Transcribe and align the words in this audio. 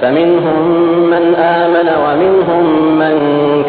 فمنهم 0.00 0.58
من 1.12 1.24
آمن 1.34 1.88
ومنهم 2.04 2.64
من 2.98 3.14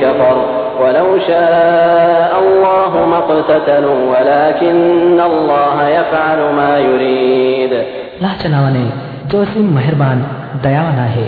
كفر 0.02 0.38
ولو 0.82 1.08
شاء 1.28 2.32
الله 2.44 2.92
ما 3.12 3.18
اقتتلوا 3.18 4.00
ولكن 4.12 5.20
الله 5.22 5.78
يفعل 5.90 6.40
ما 6.60 6.72
يريد 6.80 7.74
अल्लाच्या 8.18 8.50
नावाने 8.52 8.84
जो 9.32 9.42
असीम 9.44 9.66
मेहरबान 9.76 10.24
दयावान 10.64 11.00
आहे 11.00 11.26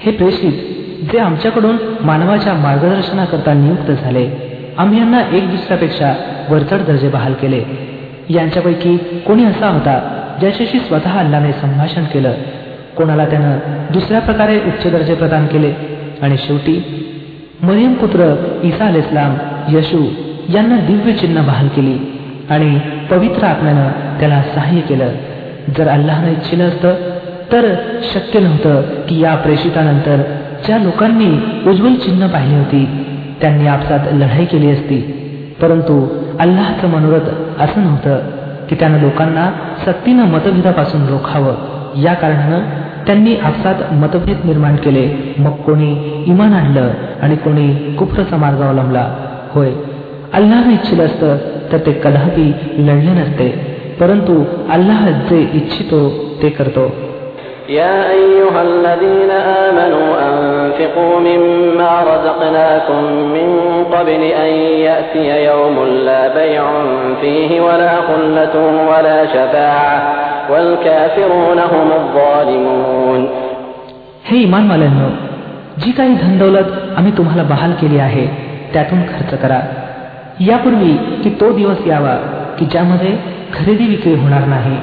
हे 0.00 0.10
प्रेषित 0.10 0.56
जे 1.12 1.18
आमच्याकडून 1.18 1.76
मानवाच्या 2.00 2.54
मार्गदर्शनाकरता 2.54 3.52
नियुक्त 3.52 3.90
झाले 3.90 4.24
आम्ही 4.78 4.98
यांना 4.98 5.20
एक 5.36 5.50
दुसऱ्यापेक्षा 5.50 6.12
वरचढ 6.50 6.86
दर्जे 6.86 7.08
बहाल 7.08 7.32
केले 7.40 7.62
यांच्यापैकी 8.30 8.96
कोणी 9.26 9.44
असा 9.44 9.68
होता 9.68 9.98
ज्याच्याशी 10.40 10.78
स्वतः 10.78 11.18
अल्लाने 11.20 11.52
संभाषण 11.52 12.04
केलं 12.04 12.32
कोणाला 12.97 13.25
त्यानं 13.25 13.57
दुसऱ्या 13.93 14.19
प्रकारे 14.19 14.57
उच्च 14.57 14.91
दर्जे 14.91 15.13
प्रदान 15.13 15.47
केले. 15.47 15.97
आणि 16.21 16.35
शेवटी 16.37 17.03
मरियम 17.63 17.93
पुत्र 17.93 18.35
ईसा 18.63 18.85
अल 18.85 18.95
इस्लाम 18.95 19.35
यशू 19.77 20.05
यांना 20.53 20.77
दिव्य 20.77 21.13
चिन्ह 21.13 21.41
बहाल 21.41 21.67
केली 21.67 22.21
आणि 22.49 22.79
पवित्र 23.11 23.43
आत्म्यानं 23.43 24.19
त्याला 24.19 24.43
सहाय्य 24.55 24.81
केलं. 24.81 25.09
जर 25.77 25.87
अल्लानं 25.87 26.31
इच्छिलं 26.31 26.67
असतं 26.67 26.95
तर 27.51 27.75
शक्य 28.03 28.39
नव्हतं 28.39 28.81
की 28.81 29.19
या 29.19 29.35
प्रेषितानंतर 29.35 30.21
ज्या 30.65 30.77
लोकांनी 30.77 31.39
उज्ज्वल 31.69 31.93
चिन्ह 31.93 32.27
पाहिली 32.27 32.55
होती 32.55 33.05
त्यांनी 33.41 33.67
आपसात 33.67 33.99
लढाई 34.13 34.45
केली 34.45 34.71
असती. 34.71 35.01
परंतु 35.61 36.07
अल्लाहचं 36.39 36.87
मनोरथ 36.87 37.61
असं 37.61 37.81
नव्हतं 37.81 38.19
की 38.69 38.75
त्यानं 38.75 38.99
लोकांना 38.99 39.51
सक्तीनं 39.85 40.23
मतभेदापासून 40.23 41.07
रोखावं. 41.07 41.55
या 42.01 42.13
कारणानं 42.13 42.59
त्यांनी 43.07 43.35
आपसात 43.35 43.93
मतभेद 43.93 44.37
निर्माण 44.45 44.75
केले. 44.75 45.35
मग 45.37 45.51
कोणी 45.51 46.23
इमान 46.27 46.53
आणलं 46.53 46.91
आणि 47.21 47.35
कोणी 47.35 47.93
कुफरचा 47.93 48.37
मार्ग 48.37 48.61
अवलंबला. 48.61 49.15
होय 49.51 49.71
अल्लानं 50.33 50.71
इच्छिलं 50.71 51.05
असतं 51.05 51.37
तर 51.71 51.77
ते 51.77 51.91
कदापि 51.91 52.53
लढले 52.77 53.11
नसते. 53.11 53.77
परंतु 53.99 54.43
अल्लाह 54.69 55.09
जे 55.09 55.49
इच्छितो 55.53 56.09
ते 56.41 56.49
करतो. 56.49 57.06
يا 57.68 58.10
أيها 58.10 58.62
الذين 58.62 59.30
آمنوا 59.30 60.08
أنفقوا 60.28 61.20
مما 61.20 61.92
رزقناكم 62.02 63.02
من 63.36 63.48
قبل 63.92 64.22
أن 64.44 64.52
يأتي 64.88 65.44
يوم 65.44 65.76
لا 66.04 66.34
بيع 66.34 66.64
فيه 67.20 67.60
ولا 67.60 67.94
خلة 68.08 68.54
ولا 68.90 69.26
شفاعة 69.26 69.98
والكافرون 70.50 71.58
هم 71.58 71.88
الظالمون 72.00 73.22
हे 74.28 74.36
इमानवाल्यांनो 74.42 75.08
जी 75.82 75.90
काही 75.92 76.14
धनदौलत 76.14 76.68
आम्ही 76.96 77.12
तुम्हाला 77.18 77.42
बहाल 77.42 77.72
केली 77.80 77.98
आहे 77.98 78.26
त्यातून 78.72 79.02
खर्च 79.02 79.40
करा 79.42 79.60
यापूर्वी 80.40 80.92
की 81.22 81.30
तो 81.40 81.52
दिवस 81.52 81.86
यावा 81.86 82.14
की 82.58 82.64
ज्यामध्ये 82.64 83.12
खरेदी 83.54 83.86
विक्री 83.86 84.14
होणार 84.14 84.44
नाही 84.46 84.76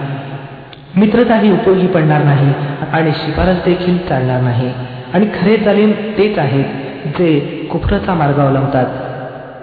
मित्रताही 0.97 1.51
उपयोगी 1.51 1.87
पडणार 1.87 2.23
नाही 2.23 2.53
आणि 2.93 3.11
शिफारस 3.25 3.63
देखील 3.65 3.97
चालणार 4.07 4.41
नाही 4.41 4.71
आणि 5.13 5.27
खरे 5.35 5.57
जालीम 5.65 5.91
तेच 6.17 6.37
आहेत 6.39 7.17
जे 7.17 7.37
कुफरचा 7.71 8.13
मार्ग 8.13 8.39
अवलंबतात 8.45 9.07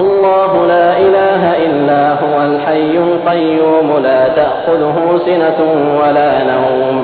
الله 0.01 0.53
لا 0.67 0.89
إله 1.07 1.43
إلا 1.67 2.03
هو 2.23 2.37
الحي 2.51 2.95
القيوم 3.09 3.89
لا 4.07 4.23
تأخذه 4.29 4.97
سنة 5.27 5.59
ولا 6.01 6.33
نوم 6.53 6.97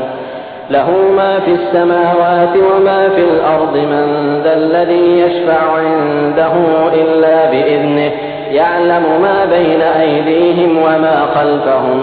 له 0.71 0.89
ما 1.17 1.33
في 1.45 1.53
السماوات 1.61 2.55
وما 2.69 3.09
في 3.09 3.23
الأرض 3.31 3.75
من 3.93 4.05
ذا 4.45 4.55
الذي 4.63 5.07
يشفع 5.21 5.63
عنده 5.79 6.55
إلا 7.03 7.37
بإذنه 7.51 8.13
يعلم 8.51 9.05
ما 9.23 9.39
بين 9.55 9.83
أيديهم 10.03 10.71
وما 10.77 11.17
خلفهم 11.35 12.01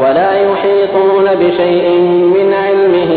ولا 0.00 0.32
يحيطون 0.32 1.26
بشيء 1.42 1.86
من 2.34 2.48
علمه 2.54 3.12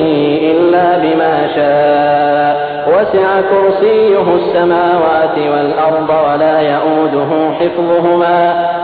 إلا 0.52 0.88
بما 0.98 1.36
شاء 1.56 2.52
وسع 2.88 3.30
كرسيه 3.42 4.28
السماوات 4.36 5.38
والأرض 5.38 6.10
ولا 6.10 6.56
يؤوده 6.74 7.32
حفظهما 7.60 8.40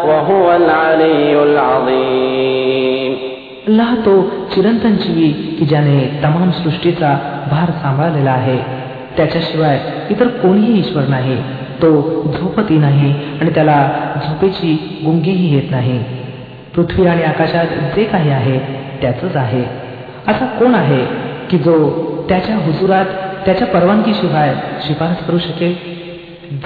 وهو 0.06 0.56
العلي 0.56 1.44
العظيم 1.44 3.12
अल्लाह 3.70 3.90
तो 4.06 4.12
चिरंतन 4.52 4.94
जीवी 5.04 5.30
की 5.58 5.66
ज्याने 5.66 5.98
तमाम 6.24 6.52
सृष्टीचा 6.60 7.10
भार 7.52 7.72
सांभाळलेला 7.82 8.32
आहे 8.32 8.58
त्याच्याशिवाय 9.18 9.80
इतर 10.10 10.28
कोणीही 10.42 10.80
ईश्वर 10.80 11.08
नाही 11.10 11.36
तो 11.82 11.90
झोपती 12.38 12.78
नाही 12.78 13.12
आणि 13.42 13.50
त्याला 13.50 13.78
झोपेची 14.24 14.72
गुंगीही 15.06 15.54
येत 15.56 15.72
नाही 15.72 16.00
पृथ्वी 16.77 17.07
आणि 17.07 17.23
आकाशात 17.23 17.67
जे 17.97 18.05
काही 18.05 18.31
आहे 18.31 18.59
त्याचंच 19.03 19.37
आहे. 19.37 19.65
असा 20.29 20.47
कोण 20.47 20.75
आहे 20.75 21.05
की 21.51 21.59
जो 21.59 21.91
त्याच्या 22.29 22.57
हुजुरात 22.57 23.05
त्याच्या 23.45 23.67
परवानगीशिवाय 23.67 24.55
शिफारस 24.83 25.27
करू 25.27 25.39
शकेल? 25.39 25.75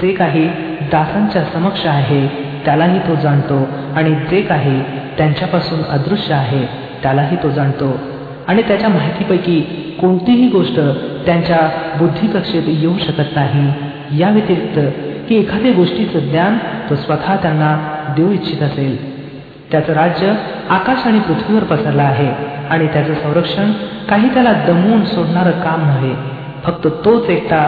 जे 0.01 0.11
काही 0.11 0.47
दासांच्या 0.91 1.43
समक्ष 1.43 1.85
आहे 1.85 2.27
त्यालाही 2.65 2.99
तो 2.99 3.15
जाणतो. 3.15 3.67
आणि 3.95 4.15
जे 4.15 4.41
काही 4.41 4.81
त्यांच्यापासून 5.17 5.83
अदृश्य 5.89 6.33
आहे 6.33 6.65
त्यालाही 7.03 7.37
तो 7.43 7.49
जाणतो. 7.49 7.99
आणि 8.47 8.61
त्याच्या 8.61 8.89
माहितीपैकी 8.89 9.61
कोणतीही 10.01 10.47
गोष्ट 10.47 10.79
त्यांच्या 11.25 11.69
बुद्धिकक्षेत 11.99 12.63
येऊ 12.67 12.97
शकत 12.97 13.35
नाही. 13.35 13.73
या 14.21 14.29
व्यतिरिक्त 14.29 14.79
की 15.29 15.35
एखाद्या 15.35 15.71
गोष्टीचं 15.71 16.19
ज्ञान 16.19 16.57
तो 16.89 16.95
स्वतः 16.95 17.35
त्यांना 17.35 18.03
देऊ 18.17 18.31
इच्छित 18.31 18.63
असेल. 18.63 19.16
त्याचं 19.72 19.92
राज्य 19.92 20.32
आकाश 20.70 21.06
आणि 21.06 21.18
पृथ्वीवर 21.18 21.64
पसरलं 21.64 22.02
आहे 22.02 22.28
आणि 22.70 22.86
त्याचं 22.86 23.14
संरक्षण 23.14 23.72
काही 24.08 24.28
त्याला 24.34 24.52
दमवून 24.66 25.04
सोडणारं 25.04 25.60
काम 25.60 25.84
नव्हे 25.86 26.14
फक्त 26.64 26.86
तोच 27.04 27.30
एकटा 27.30 27.64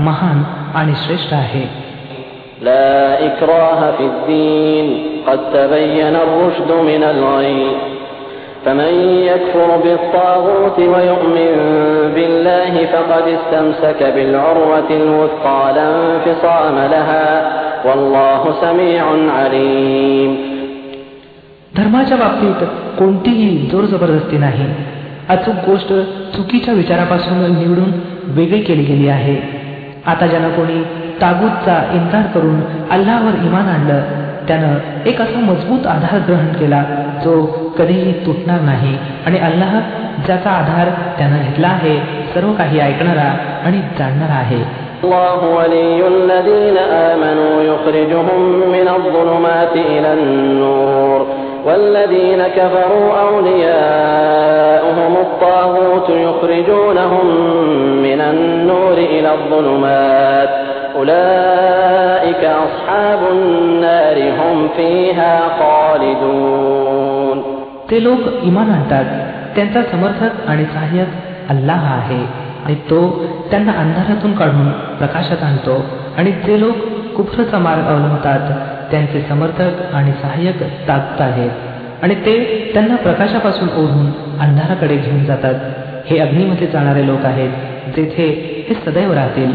महान 0.00 0.42
आणि 0.74 0.92
श्रेष्ठ 0.96 1.32
आहे 1.34 1.66
لا 2.62 3.18
إكراه 3.20 3.80
في 3.90 4.04
الدين 4.04 4.86
قد 5.26 5.40
تبين 5.54 6.16
الرشد 6.16 6.70
من 6.72 7.02
الغي 7.04 7.76
فمن 8.64 8.92
يكفر 9.22 9.76
بالطاغوت 9.84 10.78
ويؤمن 10.78 11.52
بالله 12.14 12.86
فقد 12.86 13.24
استمسك 13.28 14.02
بالعروة 14.14 14.90
الوثقى 14.90 15.72
لا 15.74 15.88
انفصام 15.96 16.78
لها 16.78 17.52
والله 17.84 18.42
سميع 18.60 19.04
عليم 19.32 20.51
धर्माच्या 21.76 22.16
बाबतीत 22.16 22.66
कोणतीही 22.98 23.56
जोर 23.70 23.84
जबरदस्ती 23.86 24.38
नाही 24.38 24.66
अचूक 25.28 25.56
गोष्ट 25.66 25.92
चुकीच्या 26.36 26.74
विचारापासून 26.74 27.40
निवडून 27.54 27.90
वेगळी 28.36 28.60
केली 28.62 28.82
गेली 28.84 29.08
आहे 29.08 29.36
आता 30.06 30.26
ज्यानं 30.26 30.50
कोणी 30.50 30.82
तागूतचा 31.20 31.76
इन्कार 31.94 32.26
करून 32.34 32.60
अल्लावर 32.90 33.44
इमान 33.44 33.68
आणलं 33.68 34.26
त्यानं 34.48 35.06
एक 35.08 35.20
असा 35.20 35.40
मजबूत 35.42 35.86
आधार 35.86 36.18
ग्रहण 36.28 36.52
केला 36.52 36.82
जो 37.24 37.34
कधीही 37.78 38.12
तुटणार 38.26 38.60
नाही 38.60 38.96
आणि 39.26 39.38
अल्लाह 39.48 39.78
ज्याचा 40.26 40.50
आधार 40.50 40.88
त्यानं 41.18 41.42
घेतला 41.42 41.68
आहे 41.68 41.96
सर्व 42.34 42.52
काही 42.52 42.80
ऐकणारा 42.80 43.30
आणि 43.64 43.80
जाणणारा 43.98 44.34
आहे 44.36 44.62
الله 45.00 45.40
ولي 45.50 46.00
الذين 46.08 46.78
آمنوا 47.10 47.56
يخرجهم 47.62 48.40
من 48.72 48.86
الظلمات 48.88 49.74
إلى 49.92 50.10
النور 50.12 51.20
والذين 51.66 52.42
كفروا 52.48 53.08
أولياؤهم 53.30 55.12
الطاغوت 55.16 56.08
يخرجونهم 56.26 57.26
من 58.02 58.20
النور 58.20 58.92
إلى 58.92 59.30
الظلمات 59.32 60.48
أولئك 60.98 62.42
أصحاب 62.66 63.20
النار 63.32 64.16
هم 64.30 64.56
فيها 64.76 65.34
خالدون 65.58 67.38
ते 67.90 67.98
लोक 68.04 68.20
इमान 68.42 68.70
आणतात 68.70 69.06
त्यांचा 69.54 69.82
समर्थक 69.92 70.32
आणि 70.48 70.64
सहाय्यक 70.64 71.10
अल्लाह 71.50 71.82
आहे 71.92 72.22
आणि 72.64 72.74
तो 72.90 72.98
त्यांना 73.50 73.72
अंधारातून 73.72 74.32
काढून 74.36 74.68
प्रकाशात 74.98 75.42
आणतो 75.42 75.76
आणि 76.18 76.30
जे 76.46 76.60
लोक 76.60 76.76
कुफरचा 77.16 77.58
मार्ग 77.58 77.86
अवलंबतात 77.86 78.50
त्यांचे 78.90 79.20
समर्थक 79.28 79.94
आणि 79.94 80.12
सहाय्यक 80.22 80.62
ताकत 80.88 81.20
आहेत 81.20 82.02
आणि 82.02 82.14
ते 82.26 82.34
त्यांना 82.74 82.96
प्रकाशापासून 82.96 83.68
ओढून 83.68 84.06
अंधाराकडे 84.40 84.96
घेऊन 84.96 85.24
जातात 85.24 85.54
हे 86.06 86.18
अग्निमध्ये 86.18 86.66
जाणारे 86.66 87.06
लोक 87.06 87.24
आहेत 87.24 87.50
जेथे 87.96 88.28
हे 88.68 88.74
सदैव 88.84 89.12
राहतील 89.12 89.52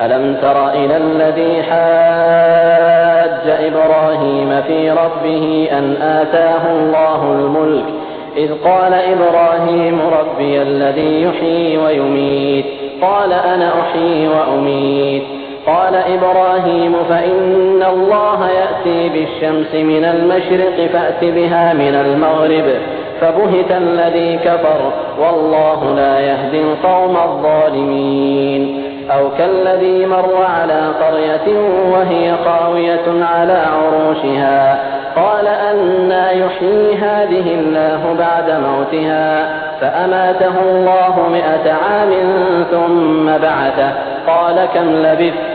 ألم 0.00 0.34
تر 0.34 0.58
إلى 0.72 0.96
الذي 0.96 1.62
حاج 1.62 3.46
إبراهيم 3.68 4.50
في 4.60 4.90
ربه 4.90 5.68
أن 5.78 5.84
آتاه 6.02 6.62
الله 6.72 7.20
الملك 7.32 7.84
إذ 8.36 8.50
قال 8.64 8.92
إبراهيم 8.94 10.00
ربي 10.00 10.62
الذي 10.62 11.22
يحيي 11.22 11.78
ويميت 11.78 12.64
قال 13.02 13.32
أنا 13.32 13.68
أحيي 13.80 14.28
وأميت 14.28 15.22
قال 15.67 15.95
إبراهيم 15.95 16.95
فإن 17.09 17.83
الله 17.89 18.49
يأتي 18.49 19.09
بالشمس 19.09 19.75
من 19.75 20.05
المشرق 20.05 20.87
فأت 20.93 21.23
بها 21.23 21.73
من 21.73 21.95
المغرب 21.95 22.65
فبهت 23.21 23.71
الذي 23.71 24.37
كفر 24.37 24.91
والله 25.19 25.95
لا 25.95 26.19
يهدي 26.19 26.61
القوم 26.61 27.17
الظالمين 27.17 28.83
أو 29.11 29.29
كالذي 29.37 30.05
مر 30.05 30.45
على 30.45 30.81
قرية 31.01 31.59
وهي 31.91 32.35
خاوية 32.45 33.25
على 33.25 33.63
عروشها 33.73 34.79
قال 35.15 35.47
أنا 35.47 36.31
يحيي 36.31 36.95
هذه 36.95 37.53
الله 37.59 38.15
بعد 38.19 38.51
موتها 38.51 39.49
فأماته 39.81 40.53
الله 40.61 41.29
مئة 41.31 41.73
عام 41.73 42.11
ثم 42.71 43.25
بعثه 43.25 43.91
قال 44.27 44.65
كم 44.73 44.89
لبثت 44.89 45.54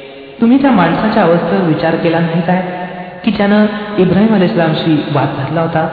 तुम्ही 0.41 0.61
त्या 0.61 0.71
माणसाच्या 0.71 1.23
अवस्थेवर 1.23 1.63
विचार 1.63 1.95
केला 1.95 2.19
नाही 2.19 2.41
काय? 2.41 2.63
की 3.25 3.31
ज्यानं 3.31 3.65
इब्राहिम 3.97 4.35
अल 4.35 4.41
इस्लामशी 4.41 5.05
वाद 5.15 5.27
घातला 5.37 5.61
होता? 5.61 5.89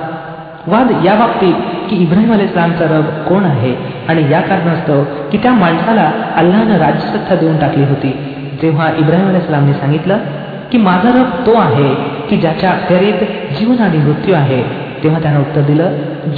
वाद 0.67 1.05
या 1.05 1.15
बाबतीत 1.15 1.55
की 1.91 1.97
इब्राहिम 1.97 2.33
अल 2.33 2.41
इस्लामचा 2.41 2.85
रब 2.85 3.29
कोण 3.29 3.45
आहे? 3.45 3.77
आणि 4.09 4.33
या 4.33 4.41
कारणास्तव 4.41 5.05
की 5.33 5.39
त्या 5.39 5.53
माणसाला 5.53 6.13
अल्लानं 6.37 6.77
राज्यसत्ता 6.77 7.35
देऊन 7.35 7.59
टाकली 7.59 7.85
होती. 7.85 8.11
जेव्हा 8.63 8.91
इब्राहिम 8.99 9.29
अल 9.29 9.37
इस्लामने 9.37 9.73
सांगितलं 9.73 10.19
की 10.73 10.79
माझा 10.79 11.09
रब 11.09 11.47
तो 11.47 11.55
आहे 11.55 11.95
की 12.31 12.37
ज्याच्या 12.37 12.71
अखेरीत 12.71 13.25
जीवन 13.59 13.79
आणि 13.79 13.99
मृत्यू 13.99 14.35
आहे 14.35 14.63
तेव्हा 15.03 15.21
त्यानं 15.23 15.41
उत्तर 15.41 15.61
दिलं 15.61 15.93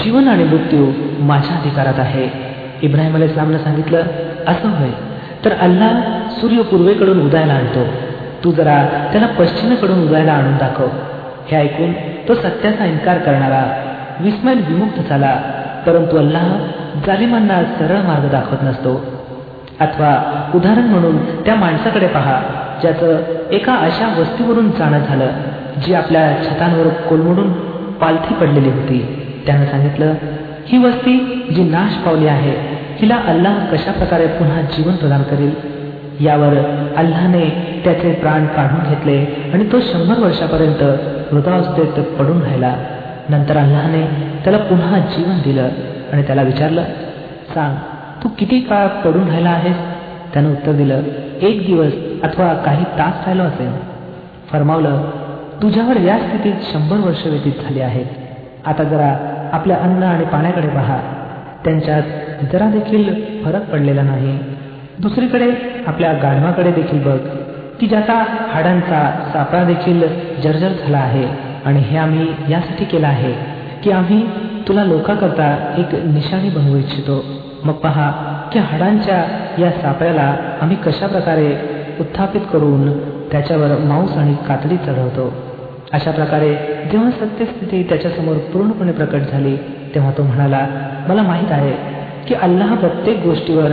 जीवन 0.05 0.29
आणि 0.29 0.45
मृत्यू 0.45 0.93
माझ्या 1.19 1.57
अधिकारात 1.57 1.99
आहे. 1.99 2.29
इब्राहिम 2.83 3.15
अल 3.15 3.23
इस्लामनं 3.23 3.59
सांगितलं 3.59 4.03
असं 4.47 4.69
होय. 4.69 4.91
तर 5.45 5.53
अल्लाह 5.61 6.20
सूर्य 6.31 6.63
पूर्वेकडून 6.63 7.27
उदयाला 7.27 7.53
आणतो. 7.53 7.85
तू 8.45 8.53
जरा 8.53 9.09
त्याला 9.13 9.27
पश्चिमेकडून 9.27 10.09
उदयाला 10.09 10.33
आणून 10.33 10.53
दाखव. 10.53 10.87
हे 11.49 11.57
ऐकून 11.57 11.93
तो 12.29 12.35
सत्याचा 12.35 12.85
इन्कार 12.85 13.19
करणारा 13.19 13.85
विस्मय 14.21 14.55
विमुक्त 14.55 15.09
झाला. 15.09 15.41
परंतु 15.87 16.17
अल्लाह 16.17 16.59
जालिमांना 17.07 17.63
सरळ 17.63 17.97
मार्ग 17.97 18.31
दाखवत 18.31 18.59
नसतो. 18.63 19.05
अथवा 19.81 20.43
उदाहरण 20.55 20.85
म्हणून 20.85 21.43
त्या 21.43 21.55
माणसाकडे 21.55 22.07
पहा 22.07 22.43
ज्याचं 22.81 23.19
एका 23.51 23.75
अशा 23.75 24.21
वस्तीवरून 24.21 24.71
जाणं 24.71 24.99
झालं 24.99 25.27
जी 25.87 25.95
आपल्या 25.95 26.37
छतांवर 26.43 26.89
कोलमडून 26.89 27.53
पालथी 27.93 28.35
पडलेली 28.35 28.71
होती. 28.71 29.27
त्यानं 29.47 29.67
सांगितलं 29.67 30.15
ही 30.67 30.79
वस्ती 30.79 31.47
जी 31.57 31.63
नाश 31.63 31.95
पावली 31.95 32.27
आहे 32.27 32.53
हिला 32.99 33.17
अल्लाह 33.17 33.65
कशा 33.65 33.93
प्रकारे 33.93 34.27
पुन्हा 34.27 34.61
जीवन 34.61 34.97
प्रदान 34.97 35.23
करेल? 35.23 35.70
यावर 36.21 36.55
अल्लाने 36.97 37.49
त्याचे 37.85 38.13
प्राण 38.13 38.47
काढून 38.47 38.89
घेतले 38.89 39.51
आणि 39.53 39.65
तो 39.73 39.81
शंभर 39.81 40.19
वर्षापर्यंत 40.19 40.83
मृतावस्थेत 41.35 42.05
पडून 42.05 42.43
राहिला. 42.43 42.75
नंतर 43.29 43.57
अल्लाने 43.57 44.03
त्याला 44.45 44.59
पुन्हा 44.59 44.99
जीवन 44.99 45.39
दिलं 45.45 45.69
आणि 46.13 46.23
त्याला 46.23 46.43
विचारलं 46.43 46.83
सांग 47.55 47.77
तू 48.25 48.29
किती 48.39 48.61
काळ 48.61 48.87
पडून 48.87 49.29
राहिला 49.29 49.51
आहेस? 49.51 49.77
त्यानं 50.33 50.51
उत्तर 50.51 50.73
दिलं 50.73 51.03
एक 51.43 51.67
दिवस 51.67 51.93
अथवा 52.23 52.55
काही 52.55 52.85
तास 52.85 53.15
राहिलो 53.27 53.43
असेल. 53.43 53.73
फरमावलं 54.53 55.11
तुझ्यावर 55.63 55.97
या 56.01 56.19
स्थितीत 56.19 56.55
शंभर 56.63 57.07
वर्ष 57.07 57.27
व्यतीत 57.27 57.53
झाली 57.53 57.81
आहेत. 57.81 58.07
आता 58.67 58.83
जरा 58.83 59.37
आपल्या 59.53 59.77
अन्न 59.77 60.03
आणि 60.03 60.25
पाण्याकडे 60.25 60.69
पहा. 60.69 60.99
त्यांच्यात 61.65 62.03
जरा 62.53 62.71
देखील 62.71 63.15
फरक 63.45 63.71
पडलेला 63.71 64.03
नाही. 64.03 64.39
दुसरीकडे 65.03 65.47
आपल्या 65.87 66.13
गाढवाकडे 66.13 66.71
देखील 66.73 67.03
बघ 67.03 67.19
की 67.81 67.87
ज्याचा 67.87 68.15
हाडांचा 68.49 69.01
सापळा 69.33 69.63
देखील 69.65 70.03
जर्जर 70.43 70.73
झाला 70.83 70.99
आहे 70.99 71.25
आणि 71.67 71.81
हे 71.81 71.97
आम्ही 71.97 72.27
यासाठी 72.49 72.85
केलं 72.85 73.07
आहे 73.07 73.33
की 73.85 73.91
आम्ही 73.91 74.23
तुला 74.69 74.85
लोकाकरता 74.85 75.47
एक 75.79 75.95
निशाणी 76.07 76.49
बनवू 76.49 76.77
इच्छितो. 76.77 77.23
मग 77.65 77.73
पहा 77.75 78.11
की 78.53 78.59
हाडांच्या 78.59 79.23
या 79.59 79.71
सापळ्याला 79.73 80.35
आम्ही 80.63 80.77
कशा 80.85 81.07
प्रकारे 81.07 81.49
उत्थापित 82.01 82.41
करून 82.53 82.91
त्याच्यावर 83.33 83.77
मांस 83.85 84.17
आणि 84.17 84.35
कातडी 84.49 84.77
चढवतो. 84.77 85.33
अशा 85.93 86.11
प्रकारे 86.11 86.53
जेव्हा 86.93 87.11
सत्यस्थिती 87.11 87.83
त्याच्यासमोर 87.83 88.37
पूर्णपणे 88.53 88.93
प्रकट 88.93 89.31
झाली 89.33 89.57
तेव्हा 89.95 90.11
तो 90.19 90.23
म्हणाला 90.23 90.67
मला 91.09 91.23
माहीत 91.23 91.53
आहे 91.53 91.73
की 92.29 92.35
अल्लाह 92.43 92.75
प्रत्येक 92.75 93.23
गोष्टीवर 93.25 93.73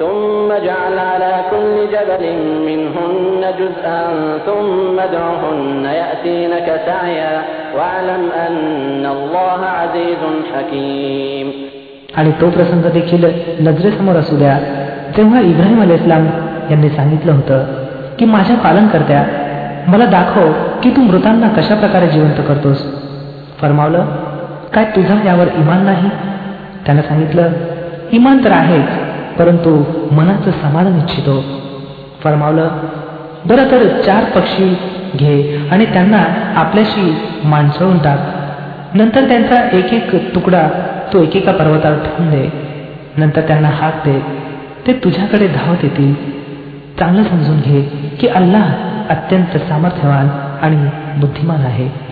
ثم 0.00 0.52
اجعل 0.52 0.98
على 1.10 1.32
كل 1.50 1.76
جبل 1.94 2.24
منهن 2.68 3.42
جزءا 3.60 4.02
ثم 4.46 4.96
ادعهن 5.00 5.84
يأتينك 6.00 6.68
سعيا 6.86 7.34
واعلم 7.76 8.22
أن 8.46 9.04
الله 9.06 9.60
عزيز 9.80 10.22
حكيم 10.52 11.46
आणि 12.18 12.30
तो 12.40 12.48
प्रसंग 12.50 12.84
देखील 12.92 13.24
नजरेसमोर 13.60 14.16
असू 14.16 14.36
द्या 14.36 14.56
तेव्हा 15.16 15.40
इब्राहिम 15.40 15.80
अल 15.82 15.90
इस्लाम 15.90 16.26
यांनी 16.70 16.88
सांगितलं 16.90 17.32
होतं 17.32 17.64
की 18.18 18.24
माझ्या 18.24 18.56
पालनकर्त्या 18.56 19.22
मला 19.86 20.04
दाखव 20.10 20.52
की 20.82 20.90
तू 20.96 21.02
मृतांना 21.02 21.48
कशा 21.56 21.74
प्रकारे 21.74 22.06
जिवंत 22.08 22.40
करतोस 22.48 22.84
फरमावलं 23.60 24.06
काय 24.74 24.84
तुझा 24.96 25.16
यावर 25.26 25.48
इमान 25.58 25.84
नाही 25.84 26.08
त्यानं 26.86 27.02
सांगितलं 27.02 27.52
इमान 28.12 28.44
तर 28.44 28.52
आहेच 28.52 28.99
परंतु 29.39 29.83
मनाचं 30.11 30.51
समाधान 30.51 30.97
इच्छितो. 30.97 31.43
फरमावलं 32.23 32.67
बरं 33.45 33.71
तर 33.71 34.01
चार 34.01 34.23
पक्षी 34.23 34.77
घे 35.15 35.67
आणि 35.71 35.85
त्यांना 35.85 36.23
आपल्याशी 36.55 37.17
माणसळून 37.43 37.97
टाक. 37.97 38.19
नंतर 38.95 39.27
त्यांचा 39.27 39.77
एक 39.77 39.93
एक 39.93 40.35
तुकडा 40.35 40.69
तो 41.13 41.23
एकेका 41.23 41.51
पर्वतावर 41.51 41.97
ठेवून 41.97 42.29
दे. 42.31 42.49
नंतर 43.17 43.41
त्यांना 43.41 43.67
हाक 43.67 43.95
दे. 44.05 44.21
ते 44.87 44.93
तुझ्याकडे 44.93 45.47
धावत 45.47 45.77
येतील. 45.83 46.13
चांगलं 46.99 47.23
समजून 47.23 47.57
घे 47.57 47.81
की 48.19 48.27
अल्लाह 48.27 48.73
अत्यंत 49.09 49.57
सामर्थ्यवान 49.57 50.27
आणि 50.61 50.89
बुद्धिमान 51.19 51.61
आहे. 51.61 52.10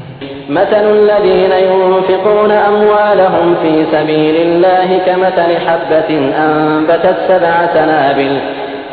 مثل 0.48 0.84
الذين 0.98 1.52
ينفقون 1.52 2.50
أموالهم 2.50 3.54
في 3.62 3.84
سبيل 3.92 4.36
الله 4.46 4.88
كمثل 5.06 5.50
حبة 5.66 6.10
أنبتت 6.44 7.16
سبع 7.28 7.54
سنابل 7.74 8.32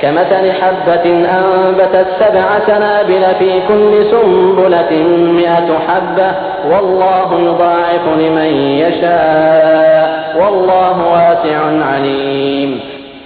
كمثل 0.01 0.51
حبة 0.51 1.05
أنبتت 1.39 2.07
سبع 2.19 2.45
سنابل 2.67 3.23
في 3.39 3.51
كل 3.67 3.91
سنبلة 4.11 4.91
مئة 5.39 5.69
حبة 5.87 6.31
والله 6.71 7.29
يضاعف 7.39 8.05
لمن 8.19 8.51
يشاء 8.83 10.05
والله 10.39 10.97
واسع 11.13 11.59
عليم 11.91 12.71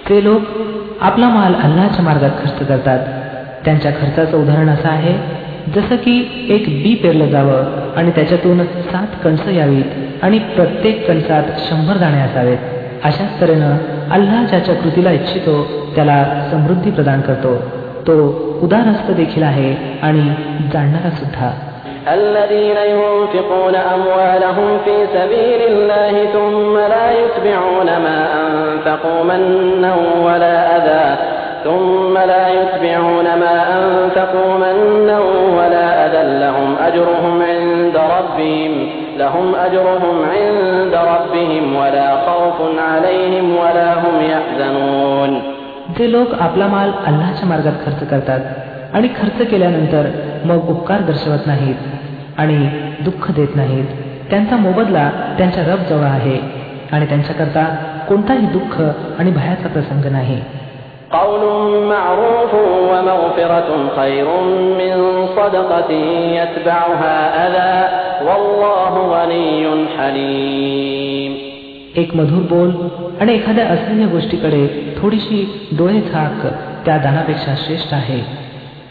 ते 0.08 0.20
लोक 0.24 0.42
आपला 1.00 1.28
माल 1.28 1.54
अल्लाच्या 1.64 2.04
मार्गात 2.04 2.30
खर्च 2.42 2.58
करतात 2.68 2.98
त्यांच्या 3.64 3.90
खर्चाचं 3.90 4.36
उदाहरण 4.42 4.68
असं 4.68 4.88
आहे 4.88 5.14
जसं 5.74 5.96
की 5.96 6.16
एक 6.50 6.66
बी 6.82 6.94
पेरलं 7.02 7.30
जावं 7.30 7.94
आणि 7.96 8.10
त्याच्यातून 8.10 8.64
सात 8.64 9.16
कणस 9.24 9.48
यावीत 9.48 10.24
आणि 10.24 10.38
प्रत्येक 10.54 11.06
कणसात 11.08 11.50
शंभर 11.68 11.96
दाणे 11.96 12.20
असावेत 12.20 13.04
अशाच 13.04 13.40
तऱ्हेनं 13.40 13.76
अल्लाह 14.12 14.44
ज्याच्या 14.44 14.74
कृतीला 14.74 15.10
इच्छितो 15.10 15.62
त्याला 15.94 16.22
समृद्धी 16.50 16.90
प्रदान 16.90 17.20
करतो 17.20 17.54
तो 18.06 18.16
उदारस्त 18.62 19.10
देखील 19.12 19.42
आहे 19.42 19.74
आणि 20.02 20.28
जाणणारा 20.72 21.10
सुद्धा 21.12 21.50
الذين 22.08 22.78
ينفقون 22.88 23.74
أموالهم 23.74 24.68
في 24.78 24.96
سبيل 25.14 25.60
الله 25.62 26.14
ثم 26.26 26.74
لا 26.76 27.06
يتبعون 27.12 27.86
ما 27.86 28.18
أنفقوا 28.40 29.22
منا 29.24 29.94
ولا 30.26 30.56
أذى 30.76 31.06
ثم 31.64 32.14
لا 32.18 32.44
يتبعون 32.48 33.24
ما 33.24 33.56
أنفقوا 33.76 34.52
منا 34.54 35.18
ولا 35.58 35.86
أذى 36.06 36.22
لهم 36.40 36.68
أجرهم 36.80 37.42
عند 37.42 37.96
ربهم 37.96 38.72
لهم 39.18 39.54
أجرهم 39.56 40.16
عند 40.24 40.94
ربهم 41.12 41.76
ولا 41.76 42.08
خوف 42.26 42.58
عليهم 42.90 43.46
ولا 43.56 43.90
هم 43.94 44.16
يحزنون 44.32 45.32
जे 45.98 46.06
लोक 46.12 46.32
आपला 46.40 46.66
माल 46.66 46.90
अल्लाच्या 47.06 47.46
मार्गात 47.48 47.72
खर्च 47.84 48.08
करतात 48.10 48.40
आणि 48.94 49.08
खर्च 49.08 49.38
केल्यानंतर 49.50 50.06
मग 50.44 50.68
उपकार 50.68 51.00
दर्शवत 51.00 51.46
नाहीत 51.46 52.38
आणि 52.38 52.56
दुःख 53.04 53.30
देत 53.30 53.56
नाहीत 53.56 53.84
त्यांचा 54.30 54.56
मोबदला 54.56 55.10
त्यांच्या 55.38 55.64
रब 55.64 55.82
जवळ 55.88 56.04
आहे 56.04 56.38
आणि 56.92 57.06
त्यांच्याकरता 57.06 57.64
कोणताही 58.08 58.46
दुःख 58.46 58.80
आणि 59.18 59.30
भयाचा 59.30 59.68
प्रसंग 59.68 60.12
नाही 60.12 60.40
قول 61.12 61.42
معروف 61.88 62.54
ومغفرة 62.90 63.70
خير 63.96 64.26
من 64.78 65.26
صدقة 65.36 65.90
يتبعها 66.40 67.16
أذى 67.46 67.74
والله 68.26 68.94
غني 69.14 69.64
حليم 69.98 71.32
एक 71.96 72.14
मधुर 72.14 72.42
बोल 72.50 72.70
आणि 73.20 73.34
एखाद्या 73.34 73.66
असह्य 73.66 74.06
गोष्टीकडे 74.06 74.66
थोडीशी 74.98 75.38
डोळे 75.78 76.00
झाक 76.00 76.46
त्या 76.86 76.96
दानापेक्षा 76.96 77.54
श्रेष्ठ 77.56 77.94
आहे 77.94 78.18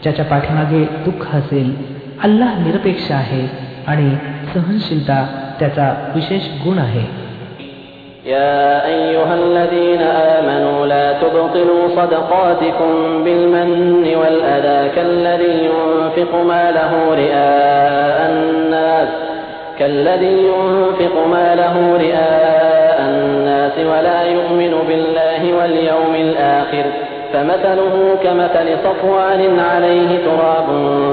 ज्याच्या 0.02 0.24
पाठीमागे 0.24 0.82
दुःख 1.04 1.34
असेल 1.34 1.70
अल्लाह 2.22 2.58
निरपेक्ष 2.58 3.10
आहे 3.12 3.46
आणि 3.86 4.08
सहनशीलता 4.54 5.20
त्याचा 5.60 5.92
विशेष 6.14 6.48
गुण 6.64 6.78
आहे 6.78 7.04
يا 8.25 8.85
أيها 8.85 9.33
الذين 9.33 10.01
آمنوا 10.01 10.85
لا 10.85 11.13
تبطلوا 11.13 11.87
صدقاتكم 11.95 13.23
بالمن 13.23 14.15
والأذى 14.15 14.89
كالذي 14.95 15.69
ينفق 15.69 16.35
ماله 16.35 17.15
رئاء 17.15 18.31
الناس 18.31 19.07
كالذي 19.79 20.47
ينفق 20.47 21.27
ماله 21.31 21.97
رئاء 21.97 23.01
الناس 23.01 23.73
ولا 23.77 24.21
يؤمن 24.23 24.73
بالله 24.87 25.53
واليوم 25.59 26.15
الآخر 26.15 26.83
فمثله 27.33 28.15
كمثل 28.23 28.77
صفوان 28.83 29.59
عليه 29.59 30.17
تراب 30.25 30.67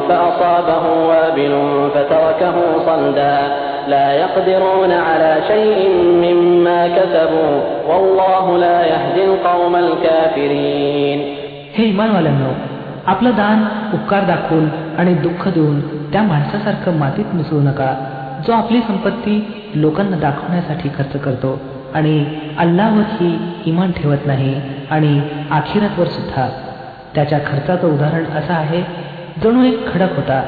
فأصابه 0.08 1.06
وابل 1.08 1.54
فتركه 1.94 2.54
صلدا 2.86 3.38
لا 3.87 4.07
يقدرون 4.13 4.91
على 4.91 5.31
شيء 5.47 5.79
مما 6.23 6.87
كسبوا 6.87 7.55
والله 7.87 8.57
لا 8.57 8.77
يهدي 8.85 9.23
القوم 9.25 9.75
الكافرين 9.75 11.19
हे 11.75 11.83
इमानवाल्यांनो 11.85 12.51
आपलं 13.05 13.31
दान 13.35 13.63
उपकार 13.93 14.23
दाखवून 14.23 14.67
आणि 14.99 15.13
दुःख 15.13 15.47
देऊन 15.47 15.79
त्या 16.11 16.21
माणसासारखं 16.23 16.97
मातीत 16.97 17.33
मिसळू 17.35 17.59
नका 17.59 17.93
जो 18.47 18.53
आपली 18.53 18.79
संपत्ती 18.87 19.35
लोकांना 19.75 20.17
दाखवण्यासाठी 20.17 20.89
खर्च 20.97 21.15
करतो 21.21 21.59
आणि 21.93 22.13
अल्लावरही 22.57 23.31
इमान 23.65 23.91
ठेवत 23.91 24.25
नाही 24.25 24.53
आणि 24.91 25.19
आखिरातवर 25.51 26.07
सुद्धा 26.07 26.47
त्याच्या 27.15 27.39
खर्चाचं 27.45 27.87
उदाहरण 27.87 28.25
असं 28.37 28.53
आहे 28.53 28.81
जणू 29.43 29.63
एक 29.63 29.93
खडक 29.93 30.15
होता 30.15 30.41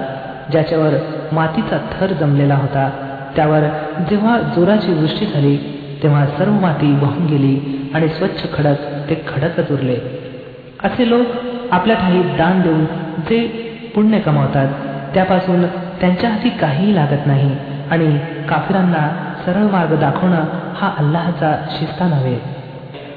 ज्याच्यावर 0.51 0.93
मातीचा 1.31 1.77
थर 1.93 2.13
जमलेला 2.19 2.55
होता 2.55 2.89
त्यावर 3.35 3.63
जेव्हा 4.09 4.37
जोराची 4.55 4.93
वृष्टी 4.93 5.25
झाली 5.25 5.57
तेव्हा 6.03 6.25
सर्व 6.37 6.51
माती 6.51 6.91
वाहून 7.01 7.25
गेली 7.25 7.55
आणि 7.93 8.07
स्वच्छ 8.07 8.43
खडक 8.53 8.83
ते 9.09 9.15
खडकच 9.27 9.71
उरले 9.71 9.97
असे 10.83 11.09
लोक 11.09 11.25
आपल्या 11.71 11.95
ठाई 11.95 12.21
दान 12.37 12.61
देऊन 12.61 12.85
जे 13.29 13.39
पुण्य 13.95 14.19
कमावतात 14.19 14.67
त्यापासून 15.13 15.65
त्यांच्या 16.01 16.29
हाती 16.29 16.49
काहीही 16.49 16.95
लागत 16.95 17.27
नाही 17.27 17.51
आणि 17.91 18.17
काफिरांना 18.49 19.07
सरळ 19.45 19.71
मार्ग 19.71 19.95
दाखवणं 19.99 20.43
हा 20.75 20.93
अल्लाहचा 20.97 21.55
शिस्ता 21.69 22.07
नव्हे 22.07 22.37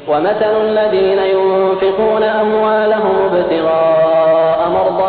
ومثل 0.08 0.52
الذين 0.68 1.20
ينفقون 1.34 2.22
أموالهم 2.22 3.16
ابتغاء 3.24 4.11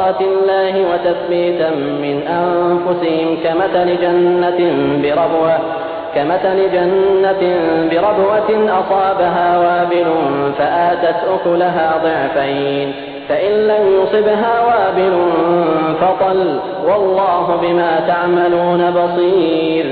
مرضات 0.04 0.22
الله 0.22 0.74
وتثبيتا 0.92 1.70
من 2.06 2.16
أنفسهم 2.28 3.28
كمثل 3.44 3.88
جنة 4.02 4.60
بربوة 5.04 5.58
كمثل 6.16 6.58
جنة 6.74 7.42
بربوة 7.92 8.50
أصابها 8.80 9.48
وابل 9.60 10.08
فآتت 10.58 11.20
أكلها 11.34 11.88
ضعفين 12.04 12.92
فإن 13.30 13.52
لم 13.68 13.84
يصبها 13.98 14.54
وابل 14.68 15.14
فطل 16.02 16.60
والله 16.88 17.46
بما 17.62 17.92
تعملون 18.08 18.82
بصير 18.92 19.86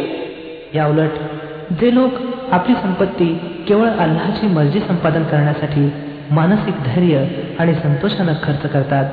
या 0.73 0.85
उलट 0.87 1.13
जे 1.79 1.89
लोक 1.91 2.13
आपली 2.51 2.73
संपत्ती 2.81 3.27
केवळ 3.67 3.87
अल्लाची 3.99 4.47
मर्जी 4.47 4.79
संपादन 4.79 5.23
करण्यासाठी 5.23 5.89
मानसिक 6.31 6.75
धैर्य 6.85 7.23
आणि 7.59 7.73
संतोषानं 7.73 8.33
खर्च 8.43 8.69
करतात 8.73 9.05